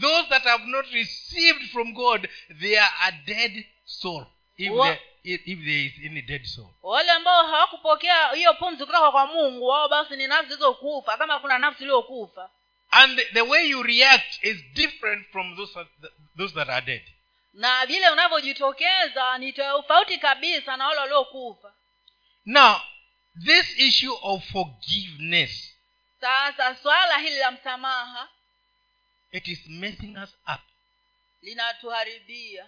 Those 0.00 0.28
that 0.28 0.44
have 0.44 0.64
not 0.66 0.86
received 0.92 1.70
from 1.72 1.92
god 1.94 2.28
they 2.60 2.76
are 2.80 2.94
a 3.00 3.12
dead 3.12 3.64
soul 3.84 4.26
if, 4.56 4.72
there, 4.82 5.00
if, 5.24 5.40
if 5.46 5.58
there 5.58 5.84
is 5.84 5.92
any 6.10 6.22
dead 6.22 6.44
soul. 6.44 6.68
Wale 6.82 7.10
ambao 7.12 7.46
hawakupokea 7.46 8.32
hiyo 8.32 8.54
pumzi 8.54 8.86
kutoka 8.86 9.10
kwa 9.10 9.26
mungu 9.26 9.66
wao 9.66 9.88
basi 9.88 10.16
ni 10.16 10.26
nafsi 10.26 10.48
zilizokufa 10.48 11.16
kama 11.16 11.38
kuna 11.38 11.58
nafsi 11.58 11.82
iliyokufa. 11.82 12.50
And 12.90 13.16
the, 13.18 13.24
the 13.24 13.40
way 13.40 13.68
you 13.68 13.82
react 13.82 14.44
is 14.44 14.56
different 14.74 15.26
from 15.32 15.56
those, 15.56 15.72
that- 15.74 16.10
those 16.38 16.54
that 16.54 16.68
are 16.68 16.86
dead. 16.86 17.02
Na 17.52 17.86
vile 17.86 18.10
unavyojitokeza 18.10 19.38
ni 19.38 19.52
tofauti 19.52 20.18
kabisa 20.18 20.76
na 20.76 20.86
wale 20.86 21.00
waliokufa. 21.00 21.74
Now 22.44 22.80
this 23.44 23.78
issue 23.78 24.14
of 24.22 24.44
forgiveness 24.44 25.74
sasa 26.20 26.76
swala 26.82 27.18
hili 27.18 27.36
la 27.36 27.50
msamaha 27.50 28.28
it 29.32 29.48
is 29.48 29.66
messing 29.68 30.16
us 30.16 30.34
up. 30.46 30.60
linatuharibia. 31.42 32.66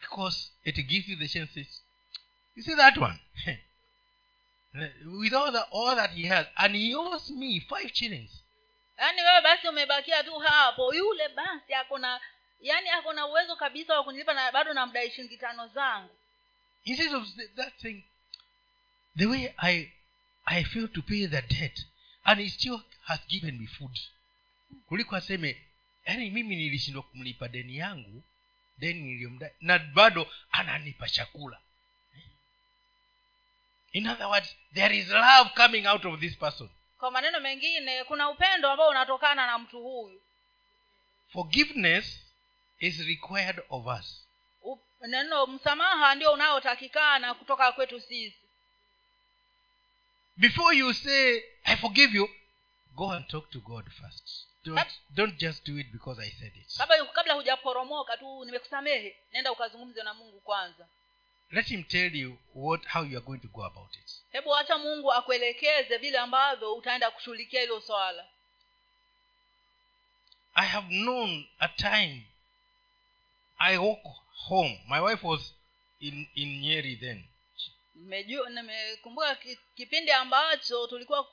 Because 0.00 0.50
it 0.64 0.76
gives 0.88 1.08
you 1.08 1.16
the 1.16 1.28
chances. 1.28 1.82
You 2.54 2.62
see 2.62 2.74
that 2.74 2.96
one? 2.98 3.18
With 5.20 5.32
all, 5.34 5.52
the, 5.52 5.64
all 5.70 5.96
that 5.96 6.10
he 6.10 6.24
has 6.26 6.46
and 6.56 6.74
he 6.74 6.94
owes 6.94 7.30
me 7.30 7.60
five 7.68 7.90
shillings. 7.92 8.42
Yaani 8.98 9.22
wewe 9.22 9.40
basi 9.42 9.68
umebakia 9.68 10.22
tu 10.22 10.38
hapo. 10.38 10.94
Yule 10.94 11.28
basi 11.28 11.74
ako 11.74 11.98
na 11.98 12.20
yaani 12.60 12.88
ako 12.88 13.12
na 13.12 13.26
uwezo 13.26 13.56
kabisa 13.56 13.94
wa 13.96 14.04
kunilipa 14.04 14.34
na 14.34 14.52
bado 14.52 14.72
namdai 14.74 15.10
shilingi 15.10 15.36
tano 15.36 15.68
zangu 15.68 16.16
instead 16.84 17.14
of 17.14 17.26
that 17.56 17.72
thing 17.80 18.02
the 19.16 19.26
way 19.26 19.54
i 19.58 19.92
i 20.46 20.64
failed 20.64 20.92
to 20.92 21.02
pay 21.02 21.26
the 21.26 21.42
debt 21.42 21.78
and 22.24 22.40
he 22.40 22.48
still 22.48 22.80
has 23.04 23.20
given 23.28 23.58
me 23.58 23.66
food. 23.66 23.98
Kuliko 24.88 25.16
aseme 25.16 25.56
yaani 26.06 26.30
mimi 26.30 26.56
nilishindwa 26.56 27.02
kumlipa 27.02 27.48
deni 27.48 27.76
yangu 27.76 28.22
deni 28.78 29.00
niliyomdai 29.00 29.50
na 29.60 29.78
bado 29.78 30.30
ananipa 30.52 31.08
chakula. 31.08 31.58
In 33.92 34.06
other 34.06 34.26
words 34.26 34.56
there 34.74 34.98
is 34.98 35.08
love 35.08 35.50
coming 35.54 35.86
out 35.86 36.04
of 36.04 36.20
this 36.20 36.36
person. 36.36 36.68
Kwa 36.98 37.10
maneno 37.10 37.40
mengine 37.40 38.04
kuna 38.04 38.30
upendo 38.30 38.70
ambao 38.70 38.88
unatokana 38.88 39.46
na 39.46 39.58
mtu 39.58 39.82
huyu. 39.82 40.22
Forgiveness 41.32 42.20
is 42.78 42.98
required 42.98 43.62
of 43.68 43.86
us 43.86 44.26
neno 45.08 45.46
msamaha 45.46 46.14
ndio 46.14 46.32
unaotakikana 46.32 47.34
kutoka 47.34 47.72
kwetu 47.72 48.00
sisi. 48.00 48.36
Before 50.36 50.76
you 50.76 50.94
say 50.94 51.42
i 51.64 51.76
forgive 51.76 52.16
you 52.18 52.30
go 52.94 53.10
and 53.12 53.28
talk 53.28 53.50
to 53.50 53.60
god 53.60 53.90
first. 53.90 54.46
Don't, 54.64 54.88
don't 55.10 55.40
just 55.40 55.66
do 55.66 55.78
it 55.78 55.86
because 55.92 56.22
i 56.22 56.30
said 56.30 56.56
it. 56.56 56.76
Kabla 56.78 57.04
kabla 57.04 57.34
hujaporomoka 57.34 58.16
tu 58.16 58.44
nimekusamehe. 58.44 59.16
Nenda 59.32 59.52
ukazungumze 59.52 60.02
na 60.02 60.14
mungu 60.14 60.40
kwanza. 60.40 60.86
Let 61.50 61.66
him 61.66 61.84
tell 61.84 62.16
you 62.16 62.38
what 62.54 62.86
how 62.86 63.02
you 63.04 63.16
are 63.18 63.26
going 63.26 63.38
to 63.38 63.48
go 63.48 63.64
about 63.64 63.94
it. 63.96 64.12
Hebu 64.32 64.56
acha 64.56 64.78
mungu 64.78 65.12
akuelekeze 65.12 65.96
vile 65.98 66.18
ambavyo 66.18 66.74
utaenda 66.74 67.10
kushughulikia 67.10 67.60
hilo 67.60 67.80
swala. 67.80 68.26
I 70.54 70.66
have 70.66 70.88
known 70.88 71.46
a 71.58 71.68
time 71.68 72.22
i 73.58 73.76
walk 73.78 74.06
home. 74.48 74.80
My 74.88 75.00
wife 75.00 75.26
was 75.26 75.54
in 76.00 76.26
in 76.34 76.60
nyeri 76.60 76.96
then. 76.96 77.24
Nimekumbuka 77.94 79.36
kipindi 79.76 80.10
ambacho 80.12 80.86
tulikuwa 80.86 81.20
uh, 81.20 81.28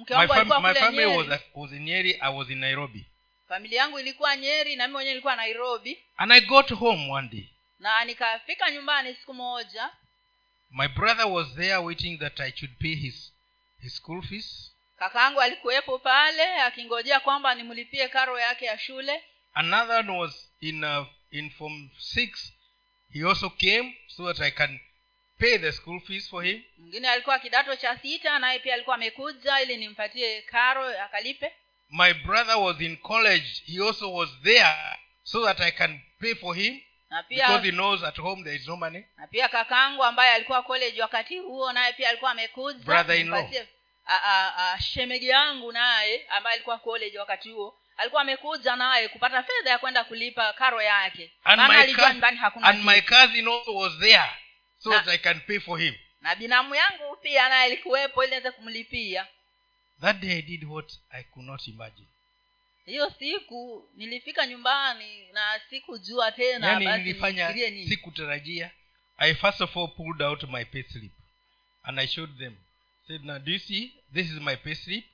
mke 0.00 0.14
wangu 0.14 0.32
alikuwa 0.32 0.60
my 0.60 0.74
family 0.74 1.06
was, 1.06 1.40
was 1.54 1.72
in 1.72 1.82
nyeri 1.84 2.18
i 2.20 2.34
was 2.36 2.50
in 2.50 2.58
nairobi. 2.58 3.06
Familia 3.48 3.80
yangu 3.80 3.98
ilikuwa 3.98 4.36
nyeri 4.36 4.76
na 4.76 4.84
mimi 4.84 4.92
mwenyewe 4.92 5.12
ilikuwa 5.12 5.36
nairobi. 5.36 5.98
And 6.16 6.32
i 6.32 6.40
got 6.40 6.70
home 6.74 7.10
one 7.12 7.28
day. 7.28 7.48
Na 7.78 8.04
nikafika 8.04 8.70
nyumbani 8.70 9.14
siku 9.14 9.34
moja. 9.34 9.90
My 10.70 10.88
brother 10.88 11.26
was 11.26 11.54
there 11.54 11.76
waiting 11.76 12.18
that 12.18 12.40
i 12.40 12.52
should 12.52 12.78
pay 12.78 12.94
his 12.94 13.32
his 13.80 13.96
school 13.96 14.22
fees. 14.22 14.72
Kakaangu 14.96 15.40
alikuwepo 15.40 15.98
pale 15.98 16.54
akingojea 16.62 17.20
kwamba 17.20 17.54
nimlipie 17.54 18.08
karo 18.08 18.38
yake 18.38 18.64
ya 18.64 18.78
shule. 18.78 19.24
Another 19.54 19.96
one 19.98 20.18
was 20.18 20.52
in 20.60 20.84
uh, 20.84 21.06
in 21.32 21.50
form 21.50 21.90
six 21.98 22.52
he 23.12 23.24
also 23.24 23.50
came 23.50 23.94
so 24.06 24.32
that 24.32 24.40
i 24.40 24.50
can 24.50 24.80
pay 25.38 25.58
the 25.58 25.72
school 25.72 26.00
fees 26.00 26.28
for 26.28 26.44
him. 26.44 26.62
Mwingine 26.78 27.08
alikuwa 27.08 27.38
kidato 27.38 27.76
cha 27.76 27.98
sita 27.98 28.38
naye 28.38 28.58
pia 28.58 28.74
alikuwa 28.74 28.96
amekuja 28.96 29.60
ili 29.60 29.76
nimpatie 29.76 30.42
karo 30.42 30.86
akalipe. 31.02 31.52
My 31.90 32.14
brother 32.14 32.56
was 32.56 32.80
in 32.80 32.96
college 32.96 33.62
he 33.66 33.82
also 33.88 34.14
was 34.14 34.30
there 34.42 34.74
so 35.22 35.44
that 35.44 35.60
i 35.60 35.70
can 35.72 36.00
pay 36.20 36.34
for 36.34 36.56
him. 36.56 36.80
Because 37.28 37.64
he 37.64 37.70
knows 37.72 38.02
at 38.02 38.16
home 38.16 38.42
there 38.44 38.56
is 38.56 38.68
no 38.68 38.76
money. 38.76 39.04
Na 39.16 39.26
pia 39.26 39.48
kakangu 39.48 40.04
ambaye 40.04 40.32
alikuwa 40.34 40.62
college 40.62 41.02
wakati 41.02 41.38
huo 41.38 41.72
naye 41.72 41.92
pia 41.92 42.08
alikuwa 42.08 42.30
amekuja 42.30 43.66
a, 44.06 44.78
yangu 45.20 45.72
naye 45.72 46.26
ambaye 46.28 46.54
alikuwa 46.54 46.78
college 46.78 47.18
wakati 47.18 47.50
huo 47.50 47.78
alikuwa 48.02 48.22
amekuja 48.22 48.76
naye 48.76 49.08
kupata 49.08 49.42
fedha 49.42 49.70
ya 49.70 49.78
kwenda 49.78 50.04
kulipa 50.04 50.52
karo 50.52 50.82
yake. 50.82 51.32
Maana 51.44 51.78
alijua 51.78 52.12
nyumbani 52.12 52.36
hakuna 52.36 52.66
and 52.66 52.84
my 52.84 53.00
cousin 53.00 53.48
also 53.48 53.74
was 53.74 53.98
there 53.98 54.30
so 54.78 54.90
Na- 54.90 54.96
that 55.00 55.08
i 55.08 55.18
can 55.18 55.40
pay 55.40 55.58
for 55.60 55.78
him. 55.80 55.94
na 56.20 56.34
binamu 56.34 56.74
yangu 56.74 57.16
pia 57.22 57.48
naye 57.48 57.64
alikuwepo 57.64 58.24
ili 58.24 58.30
niweze 58.30 58.50
kumlipia. 58.50 59.26
That 60.00 60.16
day 60.20 60.38
i 60.38 60.42
did 60.42 60.64
what 60.64 60.92
i 61.10 61.24
could 61.24 61.46
not 61.48 61.68
imagine. 61.68 62.08
Hiyo 62.84 63.10
siku 63.18 63.88
nilifika 63.96 64.46
nyumbani 64.46 65.32
na 65.32 65.60
sikujua 65.70 66.32
tena 66.32 66.66
yani 66.66 66.86
nilifanya 66.86 67.54
sikutarajia. 67.88 68.70
I 69.18 69.34
first 69.34 69.60
of 69.60 69.76
all 69.76 69.88
pulled 69.88 70.22
out 70.22 70.42
my 70.42 70.64
payslip 70.64 71.12
and 71.82 72.00
i 72.00 72.06
showed 72.06 72.38
them. 72.38 72.56
Said 73.06 73.24
now 73.24 73.38
do 73.38 73.52
you 73.52 73.58
see? 73.58 73.92
This 74.14 74.26
is 74.26 74.40
my 74.40 74.56
payslip 74.56 75.04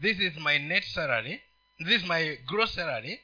this 0.00 0.18
is 0.20 0.36
my 0.36 0.58
net 0.58 0.84
salary 0.84 1.42
this 1.86 2.02
is 2.02 2.08
my 2.08 2.36
gross 2.36 2.74
salary 2.74 3.20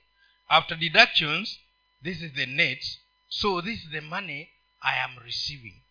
after 0.49 0.77
deductions 0.77 1.61
this 2.03 2.23
is 2.23 2.33
the 2.33 2.47
net. 2.47 2.85
So 3.29 3.61
this 3.63 3.85
is 3.85 3.91
the 3.91 4.01
money 4.01 4.49
i 4.83 4.99
am 5.05 5.19
receiving. 5.19 5.83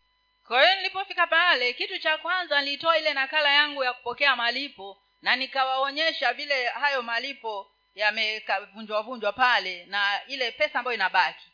Kwa 0.47 0.61
hiyo 0.63 0.75
nilipofika 0.75 1.27
pale 1.27 1.73
kitu 1.73 1.99
cha 1.99 2.17
kwanza 2.17 2.61
nilitoa 2.61 2.97
ile 2.97 3.13
nakala 3.13 3.51
yangu 3.51 3.83
ya 3.83 3.93
kupokea 3.93 4.35
malipo 4.35 5.01
na 5.21 5.35
nikawaonyesha 5.35 6.33
vile 6.33 6.67
hayo 6.67 7.01
malipo 7.01 7.71
yamevunjwavunjwa 7.95 9.33
pale 9.33 9.85
na 9.85 10.19
ile 10.27 10.51
pesa 10.51 10.79
ambayo 10.79 10.95
inabaki. 10.95 11.45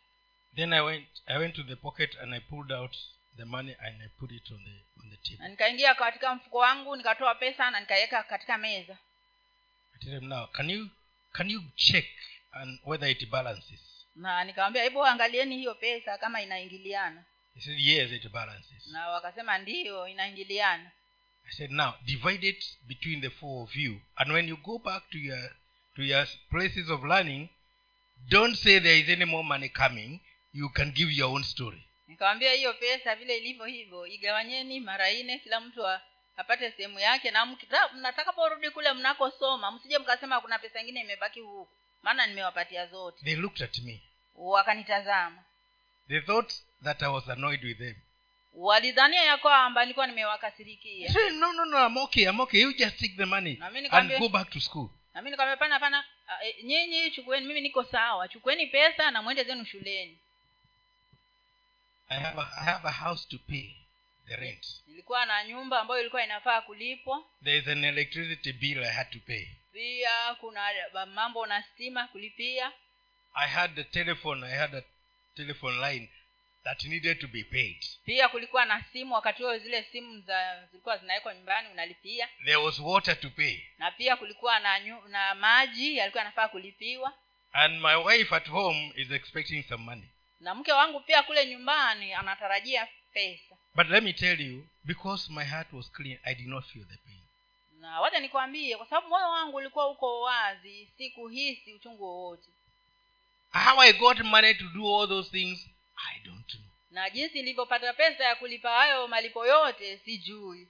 Then 0.56 0.73
i 0.73 0.82
went 0.82 1.08
i 1.26 1.38
went 1.38 1.56
to 1.56 1.63
the 1.63 1.76
pocket 1.76 2.15
and 2.21 2.34
i 2.34 2.39
pulled 2.39 2.71
out 2.71 2.95
the 3.38 3.45
money 3.45 3.76
and 3.80 4.02
i 4.02 4.08
put 4.19 4.32
it 4.32 4.52
on 4.52 4.63
the 4.63 5.02
on 5.04 5.10
the 5.10 5.17
table. 5.17 5.49
Nikaingia 5.49 5.95
katika 5.95 6.36
mfuko 6.36 6.58
wangu 6.58 6.95
nikatoa 6.95 7.36
pesa 7.36 7.71
na 7.71 7.80
nikaweka 7.80 8.23
katika 8.23 8.58
meza. 8.58 8.97
I 9.95 9.99
tell 9.99 10.19
him 10.19 10.28
now 10.30 10.47
can 10.47 10.69
you 10.69 10.89
can 11.34 11.50
you 11.50 11.62
check 11.76 12.06
and 12.52 12.80
whether 12.86 13.10
it 13.10 13.30
balances? 13.30 13.80
Na 14.15 14.43
nikamwambia 14.43 14.84
hebu 14.84 15.06
angalieni 15.06 15.58
hiyo 15.58 15.76
pesa 15.76 16.17
kama 16.17 16.41
inaingiliana. 16.41 17.24
He 17.56 17.62
said 17.62 17.80
yes 17.80 18.12
it 18.12 18.30
balances. 18.30 18.88
Na 18.88 19.10
wakasema 19.10 19.58
ndiyo 19.58 20.08
inaingiliana. 20.08 20.91
I 21.48 21.52
said 21.52 21.72
now 21.72 21.93
divide 22.06 22.48
it 22.50 22.78
between 22.88 23.22
the 23.22 23.30
four 23.30 23.63
of 23.63 23.76
you 23.76 24.02
and 24.15 24.32
when 24.32 24.50
you 24.50 24.58
go 24.58 24.80
back 24.80 25.10
to 25.10 25.17
your 25.17 25.52
to 25.96 26.04
your 26.04 26.28
places 26.50 26.89
of 26.89 27.04
learning 27.04 27.50
don't 28.30 28.56
say 28.56 28.80
there 28.80 29.00
is 29.00 29.10
any 29.10 29.26
more 29.26 29.43
money 29.43 29.69
coming. 29.69 30.19
You 30.54 30.69
can 30.69 30.91
give 30.91 31.12
your 31.12 31.30
own 31.36 31.43
story. 31.43 31.84
Nikamwambia 32.08 32.54
hiyo 32.54 32.74
pesa 32.74 33.15
vile 33.15 33.38
ilivyo 33.38 33.65
hivyo 33.65 34.08
igawanyeni 34.08 34.80
mara 34.80 35.13
nne 35.13 35.39
kila 35.39 35.60
mtu 35.60 35.88
apate 36.38 36.72
sehemu 36.72 37.00
yake 37.00 37.32
na 37.32 37.46
mnatakaporudi 37.93 38.69
kule 38.69 38.93
mnakosoma 38.93 39.72
msije 39.72 39.98
mkasema 39.98 40.41
kuna 40.41 40.60
pesa 40.60 40.80
ingine 40.82 41.02
imebaki 41.02 41.39
huku. 41.39 41.67
Maana 42.04 42.28
nimewapatia 42.28 42.88
zote. 42.88 43.24
They 43.24 43.36
looked 43.36 43.62
at 43.62 43.78
me. 43.80 44.02
Wakanitazama. 44.36 45.43
They 46.08 46.22
thought 46.22 46.54
that 46.84 47.04
i 47.04 47.08
was 47.08 47.30
annoyed 47.30 47.63
with 47.63 47.78
them. 47.78 47.96
Walidhania 48.54 49.24
ya 49.24 49.38
kwamba 49.38 49.82
nilikuwa 49.82 50.08
nimewakasirikia. 50.08 51.13
No 51.32 51.54
no 51.54 51.65
no 51.65 51.88
i'm 51.88 51.98
okay 51.98 52.24
i'm 52.24 52.39
okay. 52.39 52.62
You 52.62 52.74
just 52.74 53.00
take 53.00 53.13
the 53.17 53.26
money 53.26 53.60
and 53.91 54.19
go 54.19 54.30
back 54.30 54.50
to 54.50 54.60
school. 54.60 54.89
nami 55.13 55.32
nikamwambia 55.32 55.58
pana 55.58 55.80
pana 55.80 56.06
eh, 56.43 56.56
nyinyi 56.63 57.12
chukueni 57.12 57.48
mimi 57.48 57.62
niko 57.62 57.84
sawa. 57.84 58.28
Chukueni 58.28 58.67
pesa 58.67 59.12
na 59.12 59.22
mwende 59.22 59.43
zenu 59.43 59.65
shuleni. 59.65 60.17
I 62.10 62.19
have 62.19 62.41
a, 62.41 62.48
I 62.62 62.65
have 62.65 62.88
a 62.88 62.91
house 62.91 63.28
to 63.30 63.38
pay 63.50 63.83
the 64.28 64.36
rent. 64.36 64.66
nilikuwa 64.88 65.26
na 65.26 65.44
nyumba 65.44 65.80
ambayo 65.80 66.02
ilikuwa 66.02 66.24
inafaa 66.24 66.62
kulipwa 66.62 67.24
There 67.44 67.58
is 67.58 67.68
an 67.68 67.84
electricity 67.84 68.54
bill 68.54 68.84
I 68.84 68.92
had 68.92 69.10
to 69.12 69.20
pay. 69.28 69.46
pia 69.74 70.36
kuna 70.40 70.70
mambo 71.06 71.46
na 71.46 71.64
stima 71.64 72.08
kulipia 72.08 72.72
I 73.36 73.48
had 73.50 73.76
the 73.76 73.84
telephone. 73.84 74.48
I 74.48 74.56
had 74.58 74.78
a 74.78 74.84
telephone 75.36 75.80
line 75.92 76.10
that 76.64 76.84
needed 76.84 77.20
to 77.20 77.28
be 77.28 77.44
paid. 77.44 77.86
pia 78.06 78.30
kulikuwa 78.30 78.66
na 78.66 78.84
simu 78.94 79.14
wakati 79.16 79.44
huo 79.44 79.58
zile 79.58 79.84
simu 79.92 80.22
za 80.22 80.66
zilikuwa 80.66 80.98
zinawekwa 80.98 81.34
nyumbani 81.36 81.70
unalipia 81.70 82.30
There 82.44 82.56
was 82.56 82.80
water 82.80 83.20
to 83.20 83.30
pay. 83.30 83.60
na 83.78 83.92
pia 83.92 84.16
kulikuwa 84.16 84.60
na 84.60 84.80
nyu, 84.80 85.02
na 85.08 85.36
maji 85.36 85.98
yalikuwa 85.98 86.24
yanafaa 86.24 86.48
kulipiwa 86.48 87.14
And 87.54 87.82
my 87.82 87.96
wife 87.96 88.36
at 88.36 88.48
home 88.50 88.94
is 88.96 89.12
expecting 89.12 89.64
some 89.64 89.84
money. 89.84 90.10
na 90.40 90.56
mke 90.56 90.72
wangu 90.72 91.00
pia 91.00 91.24
kule 91.24 91.46
nyumbani 91.46 92.14
anatarajia 92.14 92.88
pesa 93.14 93.56
But 93.76 93.90
let 93.90 94.04
me 94.04 94.14
tell 94.14 94.40
you, 94.40 94.64
because 94.86 95.30
my 95.32 95.44
heart 95.44 95.68
was 95.74 95.90
clean, 95.90 96.20
I 96.26 96.34
did 96.34 96.48
not 96.48 96.66
feel 96.66 96.84
the 96.84 96.98
pain. 96.98 97.20
na 97.80 98.02
wacha 98.02 98.20
nikwambie 98.20 98.78
kwa 98.78 98.86
sababu 98.86 99.08
moyo 99.10 99.30
wangu 99.30 99.58
ulikuwa 99.58 99.90
uko 99.90 100.22
wazi 100.22 100.88
sikuhisi 100.98 101.74
uchungu 101.74 102.04
wowote 102.04 102.50
How 103.54 103.80
I 103.82 103.94
got 103.94 104.20
money 104.20 104.54
to 104.56 104.64
do 104.74 104.86
all 104.96 105.08
those 105.08 105.30
things, 105.30 105.60
I 105.98 106.20
don't 106.26 106.48
know. 106.52 106.62
na 106.92 107.10
jinsi 107.10 107.36
nilivyopata 107.42 107.94
pesa 107.94 108.24
ya 108.24 108.36
kulipa 108.36 108.70
hayo 108.72 109.08
malipo 109.08 109.46
yote 109.48 109.98
sijui 109.98 110.68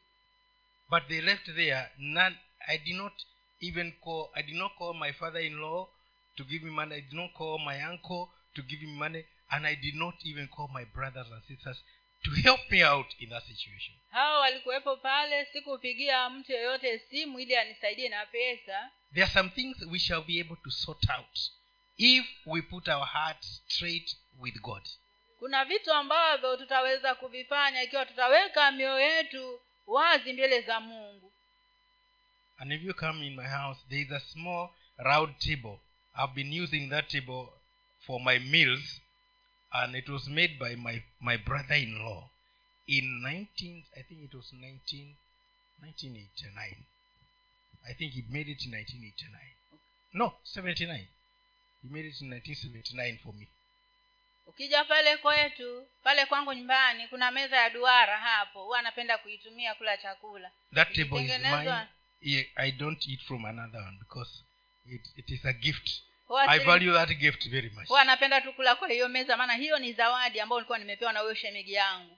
But 0.89 1.08
they 1.08 1.22
left 1.22 1.46
there. 1.46 1.92
None. 1.98 2.36
I 2.68 2.78
did 2.78 2.96
not 2.96 3.13
even 3.62 3.92
call. 3.92 4.30
I 4.36 4.44
did 4.44 4.56
not 4.56 4.76
call 4.78 4.94
my 4.94 5.12
father-in-law 5.13 5.88
to 6.38 6.44
give 6.44 6.66
me 6.66 6.72
money. 6.72 6.96
I 6.96 7.02
did 7.02 7.13
not 7.13 7.34
call 7.34 7.60
my 7.60 7.84
uncle 7.84 8.30
to 8.56 8.62
give 8.62 8.82
me 8.82 8.94
money, 8.94 9.26
and 9.50 9.66
I 9.68 9.76
did 9.76 9.96
not 9.96 10.16
even 10.26 10.48
call 10.48 10.68
my 10.68 10.86
brothers 10.86 11.28
and 11.32 11.42
sisters 11.48 11.78
to 12.24 12.32
help 12.32 12.72
me 12.72 12.84
out 12.86 13.08
in 13.20 13.30
that 13.30 13.44
situation. 13.44 13.96
hao 14.12 14.40
walikuwepo 14.40 14.98
pale 14.98 15.46
sikupigia 15.46 16.30
mtu 16.30 16.52
yoyote 16.52 17.00
simu 17.00 17.40
ili 17.40 17.56
anisaidie 17.58 18.10
na 18.10 18.26
pesa 18.26 18.90
There 19.14 19.24
are 19.24 19.34
some 19.34 19.50
things 19.50 19.78
we 19.92 20.00
shall 20.00 20.24
be 20.24 20.42
able 20.42 20.56
to 20.64 20.72
sort 20.72 21.10
out 21.10 21.40
if 21.98 22.26
we 22.46 22.62
put 22.62 22.88
our 22.88 23.06
hearts 23.08 23.64
straight 23.68 24.18
with 24.40 24.62
God. 24.62 24.84
kuna 25.40 25.66
vitu 25.66 25.94
ambavyo 25.94 26.58
tutaweza 26.58 27.16
kuvifanya 27.16 27.84
ikiwa 27.84 28.06
tutaweka 28.06 28.72
mioyo 28.72 29.00
yetu 29.00 29.60
wazi 29.88 30.34
mbele 30.34 30.62
za 30.62 30.80
mungu 30.80 31.30
And 32.58 32.72
if 32.72 32.84
you 32.84 32.94
come 32.94 33.28
in 33.28 33.36
my 33.36 33.48
house, 33.48 33.80
there 33.90 34.02
is 34.02 34.12
a 34.12 34.20
small 34.20 34.70
round 34.98 35.38
table. 35.40 35.80
I've 36.16 36.34
been 36.34 36.64
using 36.64 36.90
that 36.90 37.08
table 37.08 37.48
for 38.06 38.22
my 38.22 38.40
meals, 38.40 39.02
and 39.74 39.96
it 39.96 40.10
was 40.10 40.28
made 40.30 40.60
by 40.60 40.76
my, 40.76 41.04
my 41.20 41.38
brother-in-law 41.38 42.30
in 42.88 43.22
19, 43.24 43.84
I 43.98 44.02
think 44.04 44.24
it 44.24 44.34
was 44.36 44.52
19, 44.54 45.16
1989. 45.80 46.86
I 47.90 47.94
think 47.94 48.14
he 48.14 48.24
made 48.30 48.48
it 48.48 48.64
in 48.66 48.72
1989. 48.72 49.40
No, 50.14 50.34
79. 50.44 51.08
He 51.82 51.90
made 51.90 52.06
it 52.06 52.22
in 52.22 52.30
1979 52.30 53.20
for 53.24 53.34
me. 53.34 53.48
ukija 54.48 54.84
pale 54.86 55.18
kwetu 55.18 55.88
pale 56.04 56.26
kwangu 56.26 56.54
nyumbani 56.54 57.08
kuna 57.08 57.32
meza 57.32 57.58
ya 57.58 57.70
duara 57.70 58.18
hapo 58.18 58.64
huwa 58.64 58.80
anapenda 58.80 59.18
kuitumia 59.18 59.76
kula 59.76 59.98
chakula 59.98 60.52
That 60.74 60.94
table 60.94 61.26
is 61.26 61.32
mine. 61.40 62.50
I 62.56 62.72
don't 62.72 63.08
eat 63.08 63.22
from 63.22 63.46
another 63.46 63.82
one 63.82 63.98
because 64.00 64.44
it, 64.86 65.02
it 65.18 65.30
is 65.30 65.46
a 65.46 65.54
gift. 65.54 65.90
I 66.48 66.60
value 66.60 66.94
that 66.94 67.10
gift 67.10 67.50
very 67.50 67.70
much. 67.70 67.88
huwa 67.88 68.02
anapenda 68.02 68.42
tu 68.42 68.54
kula 68.54 68.76
kwa 68.76 68.88
hiyo 68.90 69.10
meza 69.10 69.38
maana 69.38 69.54
hiyo 69.54 69.80
ni 69.80 69.94
zawadi 69.94 70.40
ambayo 70.40 70.60
nilikuwa 70.60 70.78
nimepewa 70.78 71.14
na 71.14 71.20
huyo 71.20 71.34
shemegi 71.34 71.74
yangu 71.74 72.18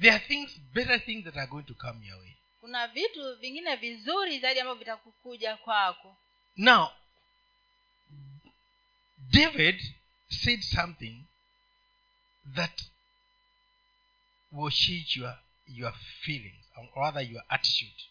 There 0.00 0.14
are 0.14 0.24
things, 0.26 0.60
better 0.60 1.04
things 1.04 1.24
that 1.24 1.36
are 1.36 1.46
going 1.46 1.62
to 1.62 1.74
come 1.74 2.06
your 2.06 2.18
way. 2.20 2.32
kuna 2.60 2.88
vitu 2.88 3.36
vingine 3.36 3.76
vizuri 3.76 4.38
zaidi 4.40 4.60
ambavyo 4.60 4.78
vitakukuja 4.78 5.56
kwako 5.56 6.16
Now, 6.56 6.88
David 9.18 9.80
said 10.28 10.60
something 10.62 11.24
that 12.54 12.82
will 14.52 14.70
change 14.72 15.20
your, 15.20 15.38
your 15.66 15.92
feelings, 16.20 16.64
or 16.76 16.88
rather 16.96 17.22
your 17.32 17.42
attitude. 17.48 18.02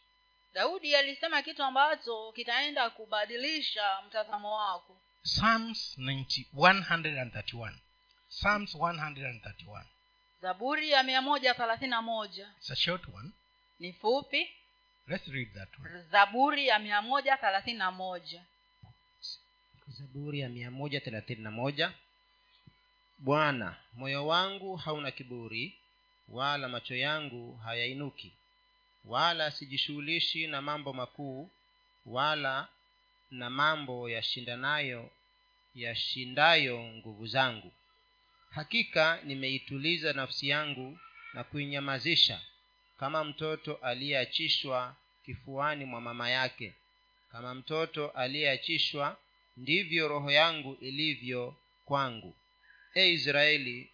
Daudi 0.55 0.95
alisema 0.95 1.41
kitu 1.41 1.63
ambacho 1.63 2.31
kitaenda 2.31 2.89
kubadilisha 2.89 4.01
mtazamo 4.07 4.55
wako 4.55 4.97
Psalms 5.23 5.97
90, 5.97 6.45
131. 6.55 7.73
Psalms 8.29 8.75
131. 8.75 9.83
zaburi 10.41 10.89
ya 10.91 11.03
mia 11.03 11.21
moja 11.21 11.53
thelathini 11.53 11.89
na 11.91 12.01
moja 12.01 12.49
It's 12.57 12.71
a 12.71 12.75
short 12.75 13.07
one. 13.13 13.29
ni 13.79 13.93
fupi 13.93 14.49
Let's 15.07 15.27
read 15.27 15.53
that 15.53 15.69
one. 15.79 16.01
zaburi 16.11 16.67
ya 16.67 16.79
mia 16.79 17.01
moja 17.01 17.37
thelathini 17.37 17.77
na 17.77 17.91
moja 17.91 18.43
zaburi 19.87 20.39
ya 20.39 20.49
mia 20.49 20.71
moja 20.71 20.99
thelathini 21.01 21.41
na 21.43 21.51
moja 21.51 21.91
bwana 23.17 23.75
moyo 23.93 24.27
wangu 24.27 24.75
hauna 24.75 25.11
kiburi 25.11 25.75
wala 26.29 26.69
macho 26.69 26.95
yangu 26.95 27.55
hayainuki 27.57 28.33
wala 29.05 29.51
sijishughulishi 29.51 30.47
na 30.47 30.61
mambo 30.61 30.93
makuu 30.93 31.49
wala 32.05 32.67
na 33.31 33.49
mambo 33.49 34.09
yashindanayo 34.09 35.09
yashindayo 35.75 36.79
nguvu 36.83 37.27
zangu. 37.27 37.71
Hakika 38.49 39.19
nimeituliza 39.23 40.13
nafsi 40.13 40.49
yangu 40.49 40.99
na 41.33 41.43
kuinyamazisha 41.43 42.41
kama 42.99 43.23
mtoto 43.23 43.75
aliyeachishwa 43.75 44.95
kifuani 45.25 45.85
mwa 45.85 46.01
mama 46.01 46.29
yake. 46.29 46.73
Kama 47.31 47.55
mtoto 47.55 48.09
aliyeachishwa 48.09 49.17
ndivyo 49.57 50.07
roho 50.07 50.31
yangu 50.31 50.77
ilivyo 50.81 51.55
kwangu. 51.85 52.35
E 52.93 53.09
israeli 53.13 53.89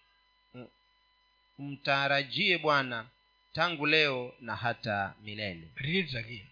mtarajie 1.60 2.58
bwana 2.58 3.08
tangu 3.54 3.86
leo 3.86 4.34
na 4.42 4.56
hata 4.56 5.14
milele. 5.24 5.68
Read 5.76 6.10
it 6.10 6.16
again. 6.16 6.48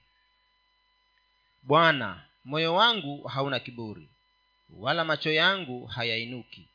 bwana 1.64 2.26
moyo 2.46 2.76
wangu 2.76 3.24
hauna 3.24 3.60
kiburi 3.60 4.10
wala 4.70 5.06
macho 5.06 5.32
yangu 5.32 5.86
hayainuki 5.86 6.68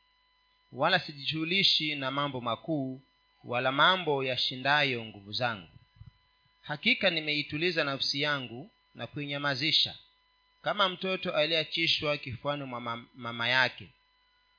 wala 0.71 0.99
sijishughulishi 0.99 1.95
na 1.95 2.11
mambo 2.11 2.41
makuu 2.41 3.01
wala 3.43 3.71
mambo 3.71 4.23
yashindayo 4.23 5.05
nguvu 5.05 5.31
zangu. 5.33 5.67
Hakika 6.61 7.09
nimeituliza 7.09 7.83
nafsi 7.83 8.21
yangu 8.21 8.69
na 8.95 9.07
kuinyamazisha 9.07 9.95
kama 10.61 10.89
mtoto 10.89 11.31
aliyeachishwa 11.31 12.17
kifuani 12.17 12.63
mwa 12.63 13.05
mama 13.15 13.47
yake. 13.49 13.87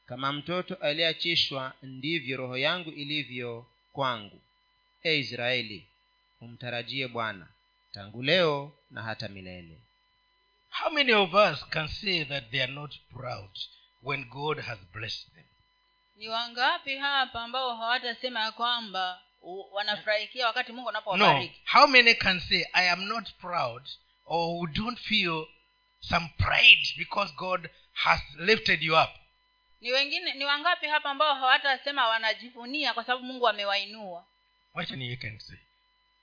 Kama 0.07 0.33
mtoto 0.33 0.75
aliyeachishwa 0.75 1.73
ndivyo 1.83 2.37
roho 2.37 2.57
yangu 2.57 2.91
ilivyo 2.91 3.67
kwangu 3.93 4.41
e 5.03 5.19
israeli 5.19 5.89
umtarajie 6.41 7.09
bwana 7.09 7.49
tangu 7.93 8.23
leo 8.23 8.73
na 8.91 9.03
hata 9.03 9.29
milele. 9.29 9.83
How 10.71 10.91
many 10.93 11.13
of 11.13 11.35
us 11.35 11.69
can 11.69 11.89
say 11.89 12.25
that 12.25 12.51
they 12.51 12.63
are 12.63 12.73
not 12.73 12.95
proud 13.11 13.51
when 14.03 14.25
god 14.25 14.59
has 14.61 14.79
blessed 14.93 15.33
them? 15.35 15.45
Ni 16.17 16.29
wangapi 16.29 16.97
hapa 16.97 17.43
ambao 17.43 17.77
hawatasema 17.77 18.41
ya 18.41 18.53
kwamba 18.53 19.23
wanafurahikia 19.73 20.47
wakati 20.47 20.73
mungu 20.73 20.83
no 20.85 20.89
anapowabariki? 20.89 21.61
how 21.65 21.87
many 21.87 22.15
can 22.15 22.41
say 22.41 22.65
i 22.73 22.91
am 22.91 23.05
not 23.05 23.33
proud 23.33 23.83
or 24.25 24.47
who 24.49 24.67
don't 24.67 24.99
feel 24.99 25.47
some 26.01 26.29
pride 26.39 26.95
because 26.99 27.33
god 27.35 27.71
has 27.93 28.21
lifted 28.39 28.83
you 28.83 28.95
up 28.95 29.11
ni 29.81 29.93
wengine 29.93 30.35
ni 30.35 30.45
wangapi 30.45 30.87
hapa 30.87 31.11
ambao 31.11 31.35
hawatasema 31.35 32.09
wanajivunia 32.09 32.95
kwa 32.95 33.05
sababu 33.05 33.25
mungu 33.25 33.49
amewainua 33.49 34.27
wacha 34.77 34.97
niweke 34.97 35.39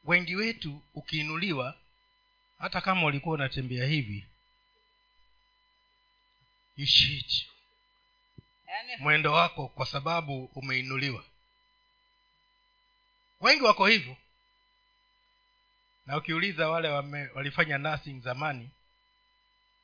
wengi 0.03 0.35
wetu 0.35 0.81
ukiinuliwa 0.93 1.77
hata 2.59 2.81
kama 2.81 3.05
ulikuwa 3.05 3.35
unatembea 3.35 3.85
hivi 3.85 4.25
ishiti 6.77 7.29
shit. 7.31 7.47
Yaani 8.67 8.95
mwendo 8.97 9.33
wako 9.33 9.67
kwa 9.67 9.85
sababu 9.85 10.45
umeinuliwa. 10.45 11.23
Wengi 13.41 13.63
wako 13.63 13.87
hivyo. 13.87 14.17
Na 16.05 16.17
ukiuliza 16.17 16.69
wale 16.69 16.87
wame, 16.87 17.27
walifanya 17.35 17.77
nursing 17.77 18.19
zamani 18.19 18.69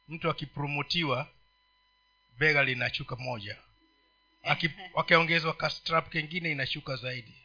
mtu 0.08 0.30
akipromotiwa 0.30 1.28
bega 2.38 2.64
linashuka 2.64 3.16
moja. 3.16 3.58
Akiongezwa 4.44 4.90
wakiongezwa 4.98 5.54
kastrap 5.54 6.10
kengine 6.10 6.52
inashuka 6.52 6.96
zaidi 6.96 7.40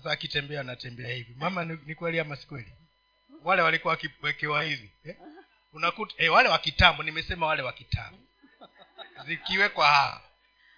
sasa 0.00 0.12
akitembea 0.12 0.60
anatembea 0.60 1.14
hivi. 1.14 1.34
Mama 1.36 1.64
ni, 1.64 1.78
ni 1.86 1.94
kweli 1.94 2.20
ama 2.20 2.36
si 2.36 2.46
kweli? 2.46 2.72
Wale 3.44 3.62
walikuwa 3.62 3.90
wakiwekewa 3.90 4.62
hivi 4.62 4.90
eh? 5.04 5.16
unakuta 5.72 6.14
eh, 6.18 6.32
wale 6.32 6.48
wa 6.48 6.58
kitambo 6.58 7.02
nimesema 7.02 7.46
wale 7.46 7.62
wa 7.62 7.72
kitambo. 7.72 8.18
Zikiwekwa 9.26 9.86
haa 9.86 10.20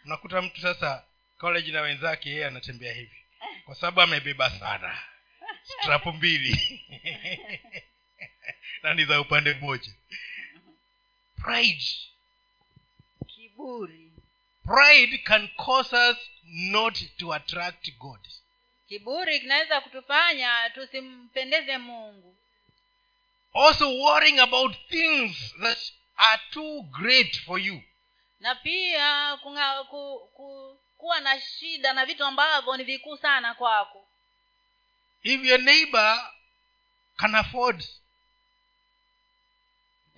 unakuta 0.05 0.43
mtu 0.43 0.61
sasa 0.61 1.05
college 1.39 1.73
na 1.73 1.81
wenzake 1.81 2.31
yeye 2.31 2.47
anatembea 2.47 2.93
hivi. 2.93 3.17
Kwa 3.65 3.75
sababu 3.75 4.01
amebeba 4.01 4.51
sana. 4.51 4.99
Strapu 5.65 6.13
mbili. 6.13 6.81
Na 8.83 8.95
ni 8.95 9.05
za 9.05 9.21
upande 9.21 9.55
mmoja. 9.55 9.93
Pride. 11.43 11.85
Kiburi. 13.27 14.13
Pride 14.65 15.19
can 15.19 15.49
cause 15.49 15.97
us 16.11 16.17
not 16.55 16.99
to 17.17 17.35
attract 17.35 17.99
god 17.99 18.21
kiburi 18.93 19.41
kinaweza 19.41 19.81
kutufanya 19.81 20.71
tusimpendeze 20.75 21.79
mungu. 21.79 22.37
Also 23.55 23.89
worrying 23.99 24.39
about 24.41 24.77
things 24.89 25.55
that 25.63 25.79
are 26.17 26.43
too 26.51 26.83
great 26.83 27.41
for 27.41 27.61
you. 27.61 27.83
Na 28.41 28.55
pia 28.55 29.37
kunga, 29.43 29.85
ku, 29.85 30.29
ku, 30.37 30.79
kuwa 30.99 31.21
na 31.21 31.41
shida 31.41 31.93
na 31.93 32.07
vitu 32.07 32.25
ambavyo 32.25 32.77
ni 32.77 32.85
vikuu 32.85 33.17
sana 33.17 33.55
kwako. 33.55 34.09
If 35.23 35.45
your 35.45 35.61
neighbor 35.61 36.31
can 37.17 37.35
afford 37.35 37.85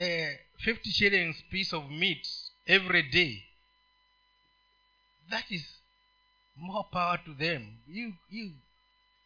a 0.00 0.38
50 0.66 0.90
shillings 0.92 1.42
piece 1.50 1.76
of 1.76 1.90
meat 1.90 2.28
every 2.66 3.02
day 3.02 3.44
that 5.30 5.50
is 5.50 5.83
more 6.56 6.84
power 6.92 7.18
to 7.24 7.34
them. 7.34 7.78
You 7.88 8.14
you 8.30 8.52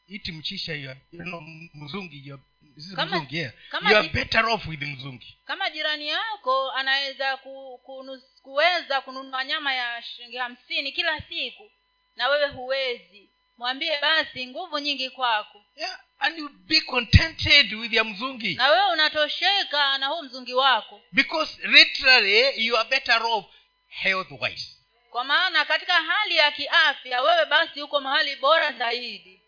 eat 0.08 0.28
mchisha 0.28 0.74
you 0.74 0.90
are, 0.90 1.00
you 1.12 1.24
know, 1.24 1.40
mzungi 1.74 2.26
you 2.26 2.34
are, 2.34 2.42
this 2.74 2.86
is 2.86 2.94
Kama- 2.94 3.16
mzungi 3.16 3.36
yeah. 3.36 3.52
kama 3.70 3.90
you 3.90 3.96
are 3.96 4.08
better 4.08 4.46
off 4.46 4.66
with 4.66 4.82
mzungi. 4.82 5.36
Kama 5.46 5.70
jirani 5.70 6.08
yako 6.08 6.70
anaweza 6.72 7.36
ku, 7.36 7.80
kunus, 7.84 8.22
kuweza 8.42 9.00
kununua 9.00 9.44
nyama 9.44 9.74
ya 9.74 10.02
shilingi 10.02 10.36
hamsini 10.36 10.92
kila 10.92 11.20
siku 11.20 11.70
na 12.16 12.28
wewe 12.28 12.48
huwezi 12.48 13.28
mwambie 13.58 13.98
basi 14.00 14.46
nguvu 14.46 14.78
nyingi 14.78 15.10
kwako. 15.10 15.64
Yeah. 15.76 16.00
and 16.20 16.38
you 16.38 16.48
be 16.48 16.80
contented 16.80 17.72
with 17.74 17.92
ya 17.92 18.04
mzungi. 18.04 18.54
Na 18.54 18.68
wewe 18.70 18.92
unatosheka 18.92 19.98
na 19.98 20.06
huu 20.06 20.22
mzungi 20.22 20.54
wako. 20.54 21.00
Because 21.12 21.66
literally 21.66 22.66
you 22.66 22.76
are 22.78 22.88
better 22.88 23.22
off 23.22 23.44
health 23.88 24.30
wise 24.40 24.77
kwa 25.10 25.24
maana 25.24 25.64
katika 25.64 25.92
hali 25.92 26.36
ya 26.36 26.50
kiafya 26.52 27.22
wewe 27.22 27.46
basi 27.46 27.82
uko 27.82 28.00
mahali 28.00 28.36
bora 28.36 28.72
zaidi. 28.72 29.40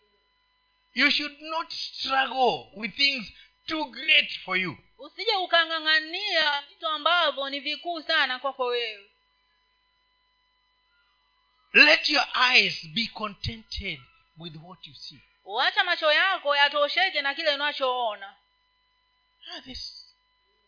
You 0.93 1.11
should 1.11 1.41
not 1.41 1.71
struggle 1.73 2.71
with 2.75 2.95
things 2.95 3.33
too 3.65 3.85
great 3.85 4.39
for 4.39 4.57
you. 4.57 4.77
Usije 4.97 5.35
ukang'ang'ania 5.35 6.61
vitu 6.69 6.87
ambavyo 6.87 7.49
ni 7.49 7.59
vikuu 7.59 8.01
sana 8.01 8.39
kwako 8.39 8.65
wewe. 8.65 9.09
Let 11.73 12.09
your 12.09 12.27
eyes 12.51 12.87
be 12.87 13.07
contented 13.07 13.99
with 14.37 14.55
what 14.63 14.87
you 14.87 14.93
see. 14.93 15.19
Wacha 15.45 15.83
macho 15.83 16.11
yako 16.11 16.55
yatosheke 16.55 17.21
na 17.21 17.33
kile 17.35 17.55
unachoona. 17.55 18.35
Ah, 19.51 19.61
this 19.61 20.05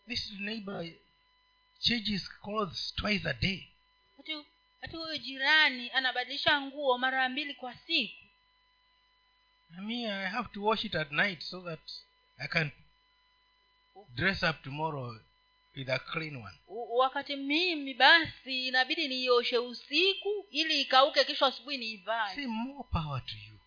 this 0.07 0.31
neighbor 0.39 0.85
changes 1.79 2.29
clothes 2.41 2.93
twice 2.95 3.29
a 3.29 3.33
day 3.33 3.72
hati 4.83 4.95
huyo 4.95 5.07
huyu 5.07 5.17
jirani 5.17 5.91
anabadilisha 5.91 6.61
nguo 6.61 6.97
mara 6.97 7.29
mbili 7.29 7.53
kwa 7.53 7.73
siku 7.75 8.23
I 9.77 9.81
mean, 9.81 10.09
I 10.11 10.25
have 10.29 10.49
to 10.53 10.63
wash 10.63 10.85
it 10.85 10.95
at 10.95 11.11
night 11.11 11.41
so 11.41 11.61
that 11.61 11.79
I 12.37 12.47
can 12.47 12.71
dress 14.15 14.43
up 14.43 14.61
tomorrow 14.63 15.15
with 15.75 15.89
a 15.89 15.99
clean 15.99 16.35
one. 16.35 16.57
Wakati 16.97 17.35
mimi 17.35 17.93
basi 17.93 18.67
inabidi 18.67 19.07
niioshe 19.07 19.57
usiku 19.57 20.47
ili 20.51 20.81
ikauke 20.81 21.23
kesho 21.23 21.45
asubuhi 21.45 21.77
niivae 21.77 22.35
See, 22.35 22.47
more 22.47 22.83
power 22.91 23.25
to 23.25 23.35
you. 23.35 23.59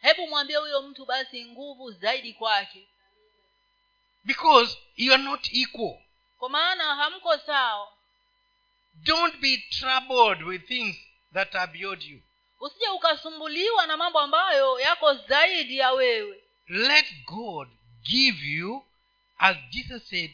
hebu 0.00 0.26
mwambie 0.28 0.56
huyo 0.56 0.82
mtu 0.82 1.06
basi 1.06 1.44
nguvu 1.44 1.92
zaidi 1.92 2.32
kwake 2.32 2.88
Because 4.24 4.78
you 4.96 5.14
are 5.14 5.22
not 5.22 5.48
equal. 5.52 5.98
kwa 6.38 6.48
maana 6.50 6.94
hamko 6.94 7.38
sawa 7.38 7.92
Don't 9.04 9.40
be 9.40 9.56
troubled 9.70 10.42
with 10.42 10.66
things 10.68 10.96
that 11.32 11.54
are 11.54 11.72
beyond 11.72 12.02
you. 12.02 12.20
usije 12.60 12.88
ukasumbuliwa 12.88 13.86
na 13.86 13.96
mambo 13.96 14.20
ambayo 14.20 14.80
yako 14.80 15.14
zaidi 15.14 15.78
ya 15.78 15.92
wewe 15.92 16.42
Let 16.68 17.06
God 17.26 17.68
give 18.04 18.46
you, 18.46 18.84
as 19.38 19.56
Jesus 19.70 20.08
said, 20.08 20.30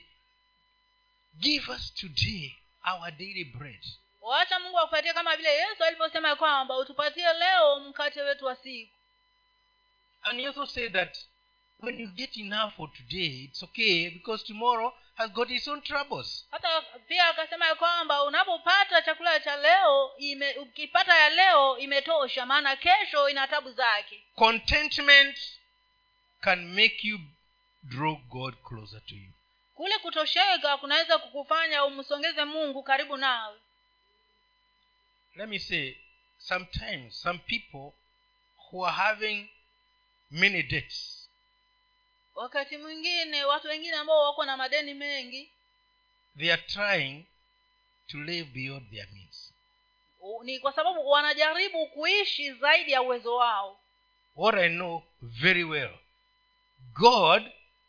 give 1.41 1.73
us 1.73 1.95
today 1.95 2.57
our 2.85 3.11
daily 3.11 3.45
bread. 3.45 3.81
wacha 4.21 4.59
mungu 4.59 4.79
akupatie 4.79 5.13
kama 5.13 5.37
vile 5.37 5.49
yesu 5.55 5.85
alivyosema 5.85 6.37
kwamba 6.37 6.77
utupatie 6.77 7.33
leo 7.33 7.81
mkate 7.81 8.23
wetu 8.23 8.47
wa 8.47 8.57
siku 8.57 8.93
And 10.23 10.41
he 10.41 10.47
also 10.47 10.67
said 10.67 10.93
that 10.93 11.19
when 11.81 11.99
you 11.99 12.09
get 12.17 12.37
enough 12.37 12.75
for 12.77 12.89
today, 12.97 13.49
it's 13.49 13.63
okay 13.63 14.11
because 14.11 14.43
tomorrow 14.43 14.93
has 15.15 15.31
got 15.31 15.51
its 15.51 15.69
own 15.69 15.81
troubles. 15.83 16.45
hata 16.51 16.83
pia 17.09 17.29
akasema 17.29 17.67
ya 17.67 17.75
kwamba 17.75 18.23
unapopata 18.25 19.03
chakula 19.03 19.41
cha 19.41 19.57
leo 19.57 20.11
ime, 20.19 20.55
ukipata 20.55 21.19
ya 21.19 21.31
leo 21.31 21.79
imetosha 21.79 22.47
maana 22.47 22.77
kesho 22.77 23.29
ina 23.29 23.49
tabu 23.49 23.73
zake 23.73 24.23
Contentment 24.35 25.39
can 26.41 26.67
make 26.75 26.99
you 27.09 27.19
draw 27.83 28.17
God 28.31 28.55
closer 28.69 29.01
to 29.07 29.15
you. 29.15 29.33
kule 29.75 29.99
kutosheka 29.99 30.77
kunaweza 30.77 31.19
kukufanya 31.19 31.85
umsongeze 31.85 32.45
mungu 32.45 32.83
karibu 32.83 33.17
nawe 33.17 33.57
Let 35.37 35.49
me 35.49 35.59
say, 35.59 35.95
sometimes 36.39 37.15
some 37.23 37.39
people 37.39 37.93
who 38.71 38.85
are 38.87 38.97
having 38.97 39.49
many 40.31 40.63
debts, 40.63 41.18
wakati 42.39 42.77
mwingine 42.77 43.45
watu 43.45 43.69
wengine 43.69 43.97
ambao 43.97 44.25
wako 44.25 44.45
na 44.45 44.57
madeni 44.57 44.95
mengi 44.95 45.51
they 46.39 46.53
are 46.53 46.63
trying 46.63 47.25
to 48.07 48.19
live 48.19 48.51
beyond 48.51 48.91
their 48.91 49.09
means. 49.13 49.53
ni 50.43 50.59
kwa 50.61 50.73
sababu 50.73 51.11
wanajaribu 51.11 51.87
kuishi 51.87 52.53
zaidi 52.53 52.93
ya 52.93 53.03
uwezo 53.03 53.37
wao 53.37 53.81
What 54.37 54.55
I 54.59 54.69
know 54.69 55.03
very 55.23 55.65
well, 55.65 55.99
God 56.95 57.43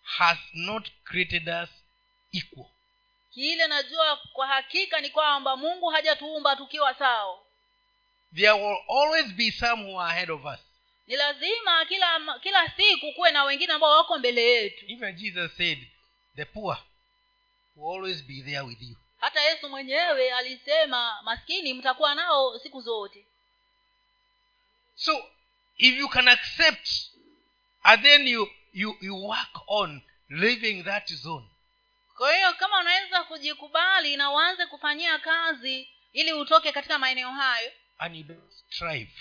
has 0.03 0.37
not 0.53 0.89
created 1.03 1.47
us 1.49 1.69
equal. 2.31 2.65
kile 3.33 3.67
najua 3.67 4.17
kwa 4.33 4.47
hakika 4.47 5.01
ni 5.01 5.09
kwamba 5.09 5.57
mungu 5.57 5.89
hajatuumba 5.89 6.55
tukiwa 6.55 6.93
sawa 6.93 7.39
There 8.35 8.51
will 8.51 8.77
always 8.89 9.25
be 9.33 9.51
some 9.51 9.83
who 9.83 10.01
are 10.01 10.11
ahead 10.13 10.31
of 10.31 10.45
us. 10.45 10.59
Ni 11.09 11.15
lazima 11.15 11.85
kila 11.85 12.39
kila 12.39 12.69
siku 12.77 13.13
kuwe 13.13 13.31
na 13.31 13.43
wengine 13.43 13.73
ambao 13.73 13.97
wako 13.97 14.17
mbele 14.17 14.41
yetu. 14.43 14.85
Even 14.87 15.15
Jesus 15.15 15.57
said, 15.57 15.87
the 16.35 16.45
poor 16.45 16.77
will 17.75 17.95
always 17.95 18.23
be 18.23 18.41
there 18.41 18.61
with 18.61 18.81
you. 18.81 18.95
hata 19.19 19.41
yesu 19.41 19.69
mwenyewe 19.69 20.31
alisema 20.33 21.21
maskini 21.23 21.73
mtakuwa 21.73 22.15
nao 22.15 22.59
siku 22.59 22.81
zote. 22.81 23.25
So 24.95 25.23
if 25.77 25.95
you 25.97 26.09
can 26.09 26.27
accept 26.27 26.89
and 27.83 28.03
then 28.03 28.27
you 28.27 28.49
you, 28.73 28.97
you 29.01 29.25
work 29.27 29.61
on 29.67 30.01
leaving 30.29 30.83
that 30.83 31.13
zone. 31.13 31.45
Kwa 32.17 32.35
hiyo 32.35 32.53
kama 32.53 32.79
unaweza 32.79 33.23
kujikubali 33.23 34.17
na 34.17 34.31
uanze 34.31 34.65
kufanyia 34.65 35.19
kazi 35.19 35.89
ili 36.13 36.33
utoke 36.33 36.71
katika 36.71 36.99
maeneo 36.99 37.31
hayo. 37.31 37.71
And 37.97 38.15
you 38.15 38.23
don't 38.23 38.51
strive 38.69 39.11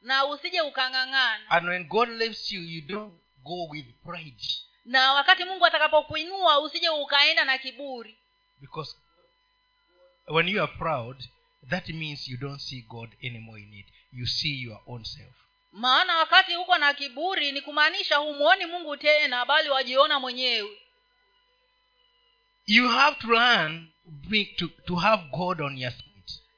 na 0.00 0.24
usije 0.26 0.60
ukang'ang'ana. 0.60 1.50
And 1.50 1.68
when 1.68 1.84
god 1.88 2.08
lifts 2.08 2.52
you 2.52 2.60
you 2.60 2.82
don't 2.82 3.14
go 3.44 3.66
with 3.70 3.86
pride. 4.04 4.42
Na 4.84 5.12
wakati 5.12 5.44
mungu 5.44 5.66
atakapokuinua 5.66 6.60
usije 6.60 6.88
ukaenda 6.88 7.44
na 7.44 7.58
kiburi. 7.58 8.18
Because 8.60 8.96
when 10.28 10.48
you 10.48 10.62
are 10.62 10.72
proud 10.78 11.16
that 11.70 11.88
means 11.88 12.28
you 12.28 12.36
don't 12.36 12.60
see 12.60 12.82
god 12.82 13.16
anymore 13.24 13.60
in 13.62 13.74
it. 13.74 13.86
You 14.12 14.26
see 14.26 14.62
your 14.62 14.80
own 14.86 15.04
self. 15.04 15.34
Maana 15.72 16.16
wakati 16.16 16.56
uko 16.56 16.78
na 16.78 16.94
kiburi 16.94 17.52
ni 17.52 17.60
kumaanisha 17.60 18.16
humwoni 18.16 18.66
mungu 18.66 18.96
tena 18.96 19.44
bali 19.46 19.68
wajiona 19.68 20.20
mwenyewe. 20.20 20.78
You 22.66 22.88
have 22.88 23.16
to 23.20 23.26
learn 23.26 23.88
to, 24.56 24.68
to 24.86 24.96
have 24.96 25.22
god 25.30 25.60
on 25.60 25.78
your 25.78 25.92
side. 25.92 26.04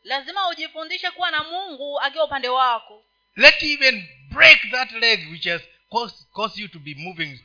Lazima 0.04 0.48
ujifundishe 0.48 1.10
kuwa 1.10 1.30
na 1.30 1.44
mungu 1.44 2.00
akiwa 2.00 2.24
upande 2.24 2.48
wako 2.48 3.04
let 3.36 3.62
even 3.62 4.08
break 4.32 4.58
that 4.70 4.92
leg 4.92 5.30
which 5.30 5.44
has 5.44 5.62
caused, 5.90 6.16
caused 6.32 6.58
you 6.58 6.68
to 6.68 6.78
be 6.78 6.94
moving 6.94 7.40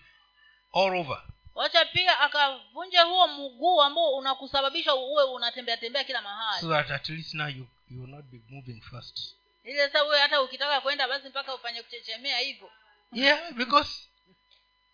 all 0.73 0.99
over. 0.99 1.21
Wacha 1.55 1.85
pia 1.85 2.19
akavunja 2.19 3.03
huo 3.03 3.27
mguu 3.27 3.81
ambao 3.81 4.15
unakusababisha 4.17 4.95
uwe 4.95 5.23
unatembea 5.23 5.77
tembea 5.77 6.03
kila 6.03 6.21
mahali. 6.21 6.61
So 6.61 6.69
that 6.69 6.91
at 6.91 7.09
least 7.09 7.33
now 7.33 7.47
you, 7.47 7.67
you 7.89 8.01
will 8.01 8.09
not 8.09 8.25
be 8.25 8.41
moving 8.49 8.81
fast. 8.81 9.35
Ili 9.63 9.77
sasa 9.77 10.05
uwe 10.05 10.19
hata 10.19 10.41
ukitaka 10.41 10.81
kwenda 10.81 11.07
basi 11.07 11.29
mpaka 11.29 11.55
ufanye 11.55 11.83
kuchechemea 11.83 12.39
hivyo. 12.39 12.71
Yeah 13.11 13.51
because 13.53 13.89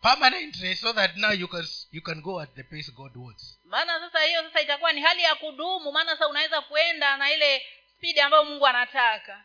permanently 0.01 0.75
so 0.75 0.93
that 0.93 1.15
now 1.17 1.31
you 1.31 1.47
can 1.47 1.67
you 1.91 2.01
can 2.01 2.21
go 2.21 2.39
at 2.39 2.53
the 2.55 2.63
pace 2.63 2.91
god 2.91 3.11
wants. 3.17 3.59
Maana 3.65 3.99
sasa 3.99 4.23
hiyo 4.23 4.43
sasa 4.43 4.61
itakuwa 4.61 4.93
ni 4.93 5.01
hali 5.01 5.23
ya 5.23 5.35
kudumu 5.35 5.91
maana 5.91 6.11
sasa 6.11 6.27
unaweza 6.27 6.61
kwenda 6.61 7.17
na 7.17 7.33
ile 7.33 7.65
spidi 7.97 8.19
ambayo 8.19 8.43
mungu 8.43 8.67
anataka 8.67 9.43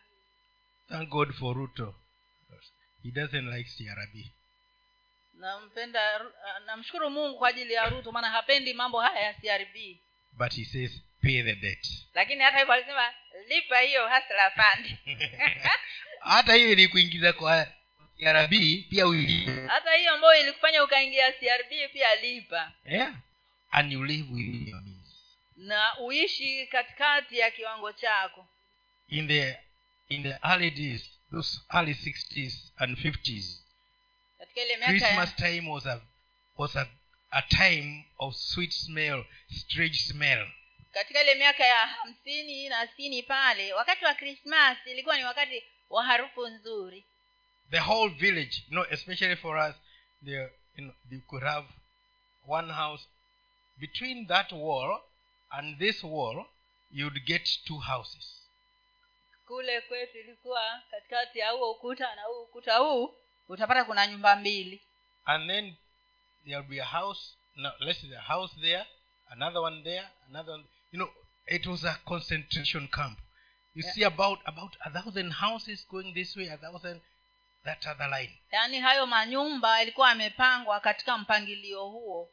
thank 0.88 1.08
god 1.08 1.32
for 1.32 1.56
ruto. 1.56 1.94
He 3.02 3.10
doesn't 3.10 3.48
like 3.50 3.70
crb 3.70 4.36
nampenda 5.38 6.20
namshukuru 6.66 7.10
mungu 7.10 7.38
kwa 7.38 7.48
ajili 7.48 7.72
ya 7.72 7.88
ruto 7.88 8.12
maana 8.12 8.30
hapendi 8.30 8.74
mambo 8.74 9.00
haya 9.00 9.20
ya 9.20 9.34
crb 9.34 9.76
but 10.32 10.52
he 10.52 10.64
says 10.64 11.02
pay 11.22 11.42
the 11.42 11.54
debt. 11.54 11.86
Lakini 12.14 12.42
hata 12.42 12.58
hivyo 12.58 12.74
alisema 12.74 13.14
lipa 13.48 13.78
hiyo 13.80 14.08
hasla 14.08 14.50
fund. 14.50 14.96
Hata 16.20 16.54
hiyo 16.54 16.74
ni 16.74 16.88
kuingiza 16.88 17.32
kwa 17.32 17.66
crb 18.18 18.50
pia 18.90 19.04
hata 19.68 19.92
hiyo 19.94 20.12
ambayo 20.12 20.40
ilikufanya 20.42 20.84
ukaingia 20.84 21.32
crb 21.32 21.92
pia 21.92 22.14
lipa. 22.14 22.72
Yeah. 22.84 23.14
And 23.70 23.92
you 23.92 24.04
live 24.04 24.32
within 24.34 24.68
your 24.68 24.82
means. 24.82 25.24
Na 25.56 25.98
uishi 25.98 26.66
katikati 26.66 27.38
ya 27.38 27.50
kiwango 27.50 27.92
chako. 27.92 28.46
In 29.08 29.28
the 29.28 29.58
in 30.08 30.22
the 30.22 30.38
early 30.44 30.70
days 30.70 31.10
those 31.32 31.60
early 31.74 31.92
60s 31.94 32.54
and 32.78 32.96
50s 32.98 33.66
ile 34.56 34.76
miaka 34.76 34.92
ya, 34.92 34.98
christmas 34.98 35.36
time 35.36 35.70
was 35.70 35.86
a 35.86 36.00
was 36.56 36.76
a, 36.76 36.86
a 37.30 37.42
time 37.42 38.04
of 38.18 38.34
sweet 38.34 38.72
smell 38.72 39.24
strange 39.50 39.98
smell. 39.98 40.46
Katika 40.92 41.22
ile 41.22 41.34
miaka 41.34 41.64
ya 41.64 41.86
hamsini 41.86 42.68
na 42.68 42.86
sitini 42.86 43.22
pale 43.22 43.72
wakati 43.72 44.04
wa 44.04 44.14
krismas 44.14 44.78
ilikuwa 44.86 45.16
ni 45.16 45.24
wakati 45.24 45.62
wa 45.90 46.04
harufu 46.04 46.46
nzuri. 46.48 47.04
The 47.70 47.78
whole 47.78 48.14
village 48.14 48.62
you 48.68 48.70
know 48.70 48.86
especially 48.90 49.36
for 49.36 49.56
us 49.56 49.74
the, 50.24 50.30
you, 50.30 50.50
know, 50.76 50.94
you 51.10 51.20
could 51.20 51.42
have 51.44 51.66
one 52.46 52.72
house. 52.72 53.04
Between 53.78 54.26
that 54.26 54.52
wall 54.52 55.00
and 55.50 55.78
this 55.78 56.02
wall 56.04 56.46
you'd 56.90 57.24
get 57.26 57.48
two 57.64 57.78
houses 57.78 58.45
kule 59.46 59.80
kwetu 59.80 60.18
ilikuwa 60.18 60.82
katikati 60.90 61.38
ya 61.38 61.50
huo 61.50 61.70
ukuta 61.72 62.14
na 62.14 62.22
huu 62.22 62.42
ukuta 62.42 62.76
huu 62.76 63.14
utapata 63.48 63.84
kuna 63.84 64.06
nyumba 64.06 64.36
mbili. 64.36 64.82
And 65.24 65.50
then 65.50 65.76
there'll 66.44 66.68
be 66.68 66.80
a 66.82 66.84
house 66.84 67.36
no 67.56 67.72
let's 67.78 68.00
say 68.00 68.16
a 68.16 68.20
house 68.20 68.54
there 68.60 68.86
another 69.30 69.58
one 69.60 69.82
there 69.82 70.08
another 70.28 70.52
one 70.54 70.64
you 70.92 70.98
know 70.98 71.10
it 71.46 71.66
was 71.66 71.84
a 71.84 71.94
concentration 72.04 72.88
camp. 72.88 73.18
You 73.74 73.82
Yeah. 73.84 73.94
see 73.94 74.04
about 74.04 74.40
about 74.44 74.76
a 74.80 74.90
thousand 74.90 75.32
houses 75.32 75.86
going 75.88 76.14
this 76.14 76.36
way 76.36 76.48
a 76.48 76.56
thousand 76.58 77.00
that 77.64 77.86
other 77.86 78.08
line. 78.08 78.38
Yaani 78.52 78.80
hayo 78.80 79.06
manyumba 79.06 79.78
yalikuwa 79.78 80.08
yamepangwa 80.08 80.80
katika 80.80 81.18
mpangilio 81.18 81.84
huo 81.86 82.30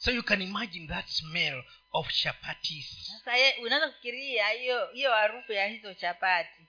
so 0.00 0.10
you 0.10 0.22
can 0.22 0.40
imagine 0.40 0.86
that 0.86 1.08
smell 1.08 1.62
of 1.92 2.08
chapatis. 2.08 3.12
Sasa 3.24 3.60
unaweza 3.62 3.88
kufikiria 3.88 4.48
hiyo 4.48 4.86
hiyo 4.92 5.12
harufu 5.12 5.52
ya 5.52 5.66
hizo 5.66 5.94
chapati. 5.94 6.62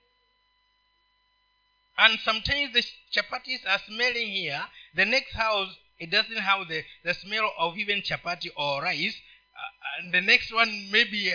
And 1.95 2.19
sometimes 2.19 2.71
the 2.71 2.83
chapatis 3.09 3.65
are 3.65 3.83
smelling 3.85 4.31
here. 4.31 4.61
The 4.95 5.05
next 5.05 5.33
house 5.33 5.71
it 5.97 6.09
doesn't 6.09 6.39
have 6.39 6.65
the, 6.65 6.85
the 7.03 7.13
smell 7.13 7.51
of 7.57 7.77
even 7.77 8.01
chapati 8.01 8.51
or 8.55 8.83
rice. 8.83 9.21
Uh, 9.55 9.99
and 9.99 10.11
the 10.11 10.21
next 10.21 10.51
one 10.51 10.89
maybe 10.91 11.33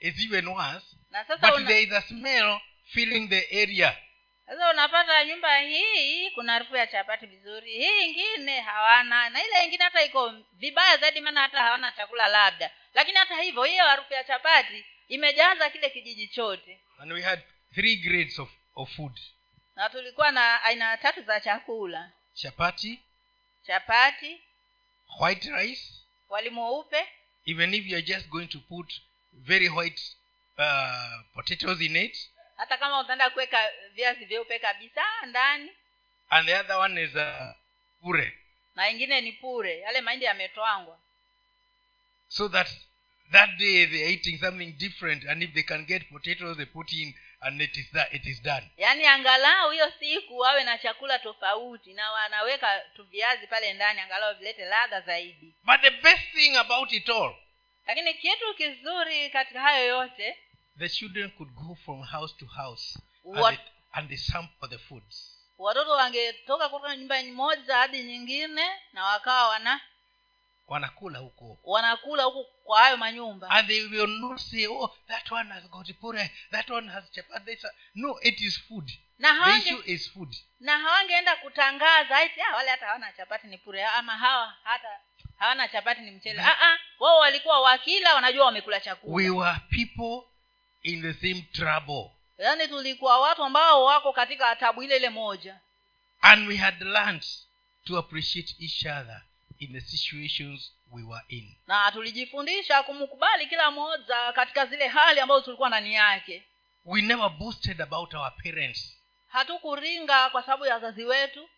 is 0.00 0.18
even 0.24 0.46
worse. 0.46 0.96
But 1.40 1.54
una, 1.54 1.68
there 1.68 1.82
is 1.82 1.92
a 1.92 2.02
smell 2.08 2.60
filling 2.92 3.28
the 3.28 3.52
area 3.52 3.94
sasa 4.50 4.70
unapata 4.70 5.24
nyumba 5.24 5.58
hii 5.58 6.30
kuna 6.30 6.52
harufu 6.52 6.76
ya 6.76 6.86
chapati 6.86 7.26
vizuri. 7.26 7.72
Hii 7.72 8.00
ingine 8.08 8.60
hawana 8.60 9.30
na 9.30 9.44
ile 9.44 9.64
ingine 9.64 9.84
hata 9.84 10.02
iko 10.02 10.32
vibaya 10.52 10.96
zaidi 10.96 11.20
maana 11.20 11.40
hata 11.40 11.58
hawana 11.62 11.92
chakula 11.92 12.28
labda. 12.28 12.70
Lakini 12.94 13.18
hata 13.18 13.42
hivyo 13.42 13.62
hiyo 13.64 13.84
harufu 13.84 14.12
ya 14.12 14.24
chapati 14.24 14.84
imejaza 15.08 15.70
kile 15.70 15.90
kijiji 15.90 16.28
chote. 16.28 16.80
And 16.98 17.12
we 17.12 17.22
had 17.22 17.42
three 17.74 17.96
grades 17.96 18.38
of, 18.38 18.50
of 18.74 18.96
food. 18.96 19.20
Na 19.76 19.88
tulikuwa 19.90 20.30
na 20.32 20.62
aina 20.62 20.96
tatu 20.96 21.22
za 21.22 21.40
chakula. 21.40 22.10
Chapati 22.34 23.00
chapati 23.66 24.40
white 25.20 25.44
rice. 25.44 25.82
wali 26.28 26.50
mweupe. 26.50 27.08
Even 27.46 27.74
if 27.74 27.86
you're 27.86 28.02
just 28.06 28.28
going 28.28 28.46
to 28.46 28.58
put 28.58 28.92
very 29.32 29.68
white 29.68 30.02
uh, 30.58 31.24
potatoes 31.34 31.80
in 31.80 31.96
it 31.96 32.29
hata 32.60 32.76
kama 32.78 33.00
utaenda 33.00 33.30
kuweka 33.30 33.70
viazi 33.94 34.24
vyeupe 34.24 34.58
kabisa 34.58 35.02
ndani. 35.26 35.70
And 36.30 36.46
the 36.48 36.56
other 36.58 36.76
one 36.76 37.02
is 37.02 37.14
uh, 37.14 37.54
pure. 38.02 38.32
Na 38.74 38.90
ingine 38.90 39.20
ni 39.20 39.32
pure. 39.32 39.78
Yale 39.78 40.00
mahindi 40.00 40.24
yametwangwa. 40.24 40.98
So 42.28 42.48
that 42.48 42.68
that 43.32 43.50
day 43.58 43.86
they're 43.86 44.12
eating 44.12 44.38
something 44.38 44.72
different 44.72 45.24
and 45.24 45.42
if 45.42 45.52
they 45.52 45.62
can 45.62 45.84
get 45.84 46.08
potatoes 46.10 46.56
they 46.56 46.66
put 46.66 46.92
in 46.92 47.14
and 47.40 47.60
it 47.60 47.76
is 47.76 47.90
that 47.92 48.14
it 48.14 48.26
is 48.26 48.42
done. 48.42 48.70
Yaani 48.76 49.06
angalau 49.06 49.70
hiyo 49.70 49.92
siku 49.98 50.38
wawe 50.38 50.64
na 50.64 50.78
chakula 50.78 51.18
tofauti 51.18 51.92
na 51.94 52.12
wanaweka 52.12 52.80
tuviazi 52.96 53.46
pale 53.46 53.72
ndani 53.72 54.00
angalau 54.00 54.34
vilete 54.34 54.64
ladha 54.64 55.00
zaidi. 55.00 55.54
But 55.64 55.80
the 55.80 55.90
best 55.90 56.32
thing 56.34 56.56
about 56.56 56.92
it 56.92 57.08
all 57.08 57.34
lakini 57.86 58.14
kitu 58.14 58.54
kizuri 58.54 59.30
katika 59.30 59.60
hayo 59.60 59.86
yote 59.86 60.38
the 60.80 60.88
children 60.88 61.30
could 61.38 61.50
go 61.54 61.74
from 61.84 62.02
house 62.02 62.32
to 62.38 62.46
house 62.46 62.98
and 63.24 63.36
they, 63.36 63.58
and 63.94 64.08
they 64.08 64.16
sample 64.16 64.68
the 64.68 64.78
foods. 64.78 65.36
Watoto 65.58 65.90
wangetoka 65.90 66.68
kutoka 66.68 66.96
nyumba 66.96 67.22
moja 67.22 67.76
hadi 67.76 68.02
nyingine 68.02 68.68
na 68.92 69.04
wakawa 69.04 69.48
wana 69.48 69.80
wanakula 70.68 71.18
huko. 71.18 71.58
wanakula 71.64 72.24
huku 72.24 72.46
kwa 72.64 72.80
hayo 72.80 72.96
manyumba. 72.96 73.50
And 73.50 73.68
they 73.68 73.82
will 73.82 74.06
not 74.20 74.38
say 74.40 74.66
oh 74.66 74.90
that 75.08 75.30
one 75.32 75.50
has 75.50 75.64
got 75.70 75.92
pure 76.00 76.30
that 76.50 76.70
one 76.70 76.88
has 76.90 77.04
chapati. 77.10 77.58
No 77.94 78.18
it 78.22 78.40
is 78.40 78.58
food. 78.68 78.90
Na 79.18 79.44
the 79.44 79.58
issue 79.58 79.82
is 79.86 80.10
food. 80.10 80.36
na 80.60 80.78
hawangeenda 80.78 81.36
kutangaza 81.36 82.22
eti 82.22 82.40
"Ah, 82.40 82.56
wale 82.56 82.70
hata 82.70 82.86
hawana 82.86 83.12
chapati 83.12 83.46
ni 83.46 83.58
pure 83.58 83.84
ama 83.84 84.16
hawa 84.18 84.54
hata 84.62 84.88
hawana 85.38 85.68
chapati 85.68 86.00
ni 86.00 86.10
mchele. 86.10 86.40
Ah, 86.42 86.56
ah, 86.62 86.78
wao 87.00 87.18
walikuwa 87.18 87.60
wakila 87.60 88.14
wanajua 88.14 88.44
wamekula 88.46 88.80
chakula. 88.80 89.14
We 89.14 89.30
were 89.30 89.58
people 89.70 90.30
in 90.82 91.02
the 91.02 91.12
same 91.14 91.42
trouble. 91.52 92.10
Yaani 92.38 92.68
tulikuwa 92.68 93.20
watu 93.20 93.44
ambao 93.44 93.84
wako 93.84 94.12
katika 94.12 94.56
tabu 94.56 94.82
ile 94.82 94.96
ile 94.96 95.10
moja. 95.10 95.60
And 96.20 96.48
we 96.48 96.56
had 96.56 96.84
learned 96.84 97.24
to 97.84 97.98
appreciate 97.98 98.54
each 98.60 98.86
other 98.86 99.22
in 99.58 99.72
the 99.72 99.80
situations 99.80 100.72
we 100.92 101.02
were 101.02 101.24
in. 101.28 101.54
Na 101.66 101.92
tulijifundisha 101.92 102.82
kumkubali 102.82 103.46
kila 103.46 103.70
mmoja 103.70 104.32
katika 104.32 104.66
zile 104.66 104.88
hali 104.88 105.20
ambazo 105.20 105.40
tulikuwa 105.40 105.68
ndani 105.68 105.94
yake. 105.94 106.46
We 106.84 107.02
never 107.02 107.28
boasted 107.30 107.80
about 107.82 108.14
our 108.14 108.32
parents. 108.42 108.96
Hatukuringa 109.28 110.30
kwa 110.30 110.42
sababu 110.42 110.66
ya 110.66 110.74
wazazi 110.74 111.04
wetu. 111.04 111.48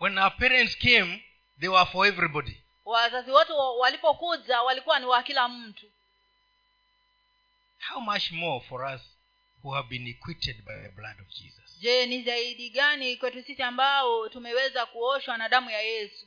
When 0.00 0.18
our 0.18 0.36
parents 0.36 0.78
came 0.78 1.24
they 1.60 1.68
were 1.68 1.86
for 1.86 2.06
everybody. 2.06 2.62
Wazazi 2.84 3.30
wetu 3.30 3.58
walipokuja 3.78 4.62
walikuwa 4.62 4.98
ni 4.98 5.06
wa 5.06 5.22
kila 5.22 5.48
mtu 5.48 5.86
how 7.78 8.00
much 8.00 8.32
more 8.32 8.60
for 8.68 8.84
us 8.94 9.00
who 9.62 9.72
have 9.74 9.88
been 9.88 10.06
equated 10.06 10.64
by 10.64 10.74
the 10.82 10.88
blood 10.96 11.20
of 11.20 11.28
jesus? 11.28 11.78
Je 11.80 12.06
ni 12.06 12.22
zaidi 12.22 12.70
gani 12.70 13.16
kwetu 13.16 13.42
sisi 13.42 13.62
ambao 13.62 14.28
tumeweza 14.28 14.86
kuoshwa 14.86 15.38
na 15.38 15.48
damu 15.48 15.70
ya 15.70 15.80
yesu 15.80 16.26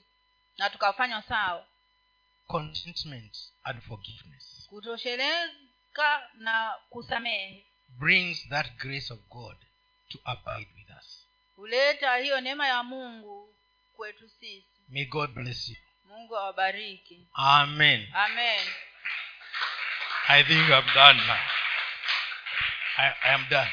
na 0.58 0.70
tukafanywa 0.70 1.22
sawa? 1.22 1.68
Contentment 2.48 3.38
and 3.64 3.82
forgiveness. 3.82 4.68
Kutosheleka 4.70 6.30
na 6.38 6.74
kusamehe. 6.90 7.66
Brings 8.00 8.50
that 8.50 8.68
grace 8.78 9.14
of 9.14 9.20
god 9.30 9.58
to 10.10 10.20
abide 10.26 10.70
with 10.76 10.90
us. 11.00 11.28
Huleta 11.56 12.18
hiyo 12.18 12.42
neema 12.42 12.68
ya 12.68 12.84
mungu 12.84 13.56
kwetu 13.96 14.30
sisi. 14.30 14.68
May 14.90 15.06
god 15.06 15.30
bless 15.32 15.70
you. 15.70 15.76
Mungu 16.06 16.38
awabariki. 16.38 17.28
Amen. 17.34 18.08
Amen 18.14 18.68
i 20.32 20.44
think 20.44 20.66
i'm 20.72 20.88
done. 20.96 21.18
Now 21.18 21.46
i, 22.98 23.06
I 23.26 23.34
am 23.34 23.46
done 23.50 23.68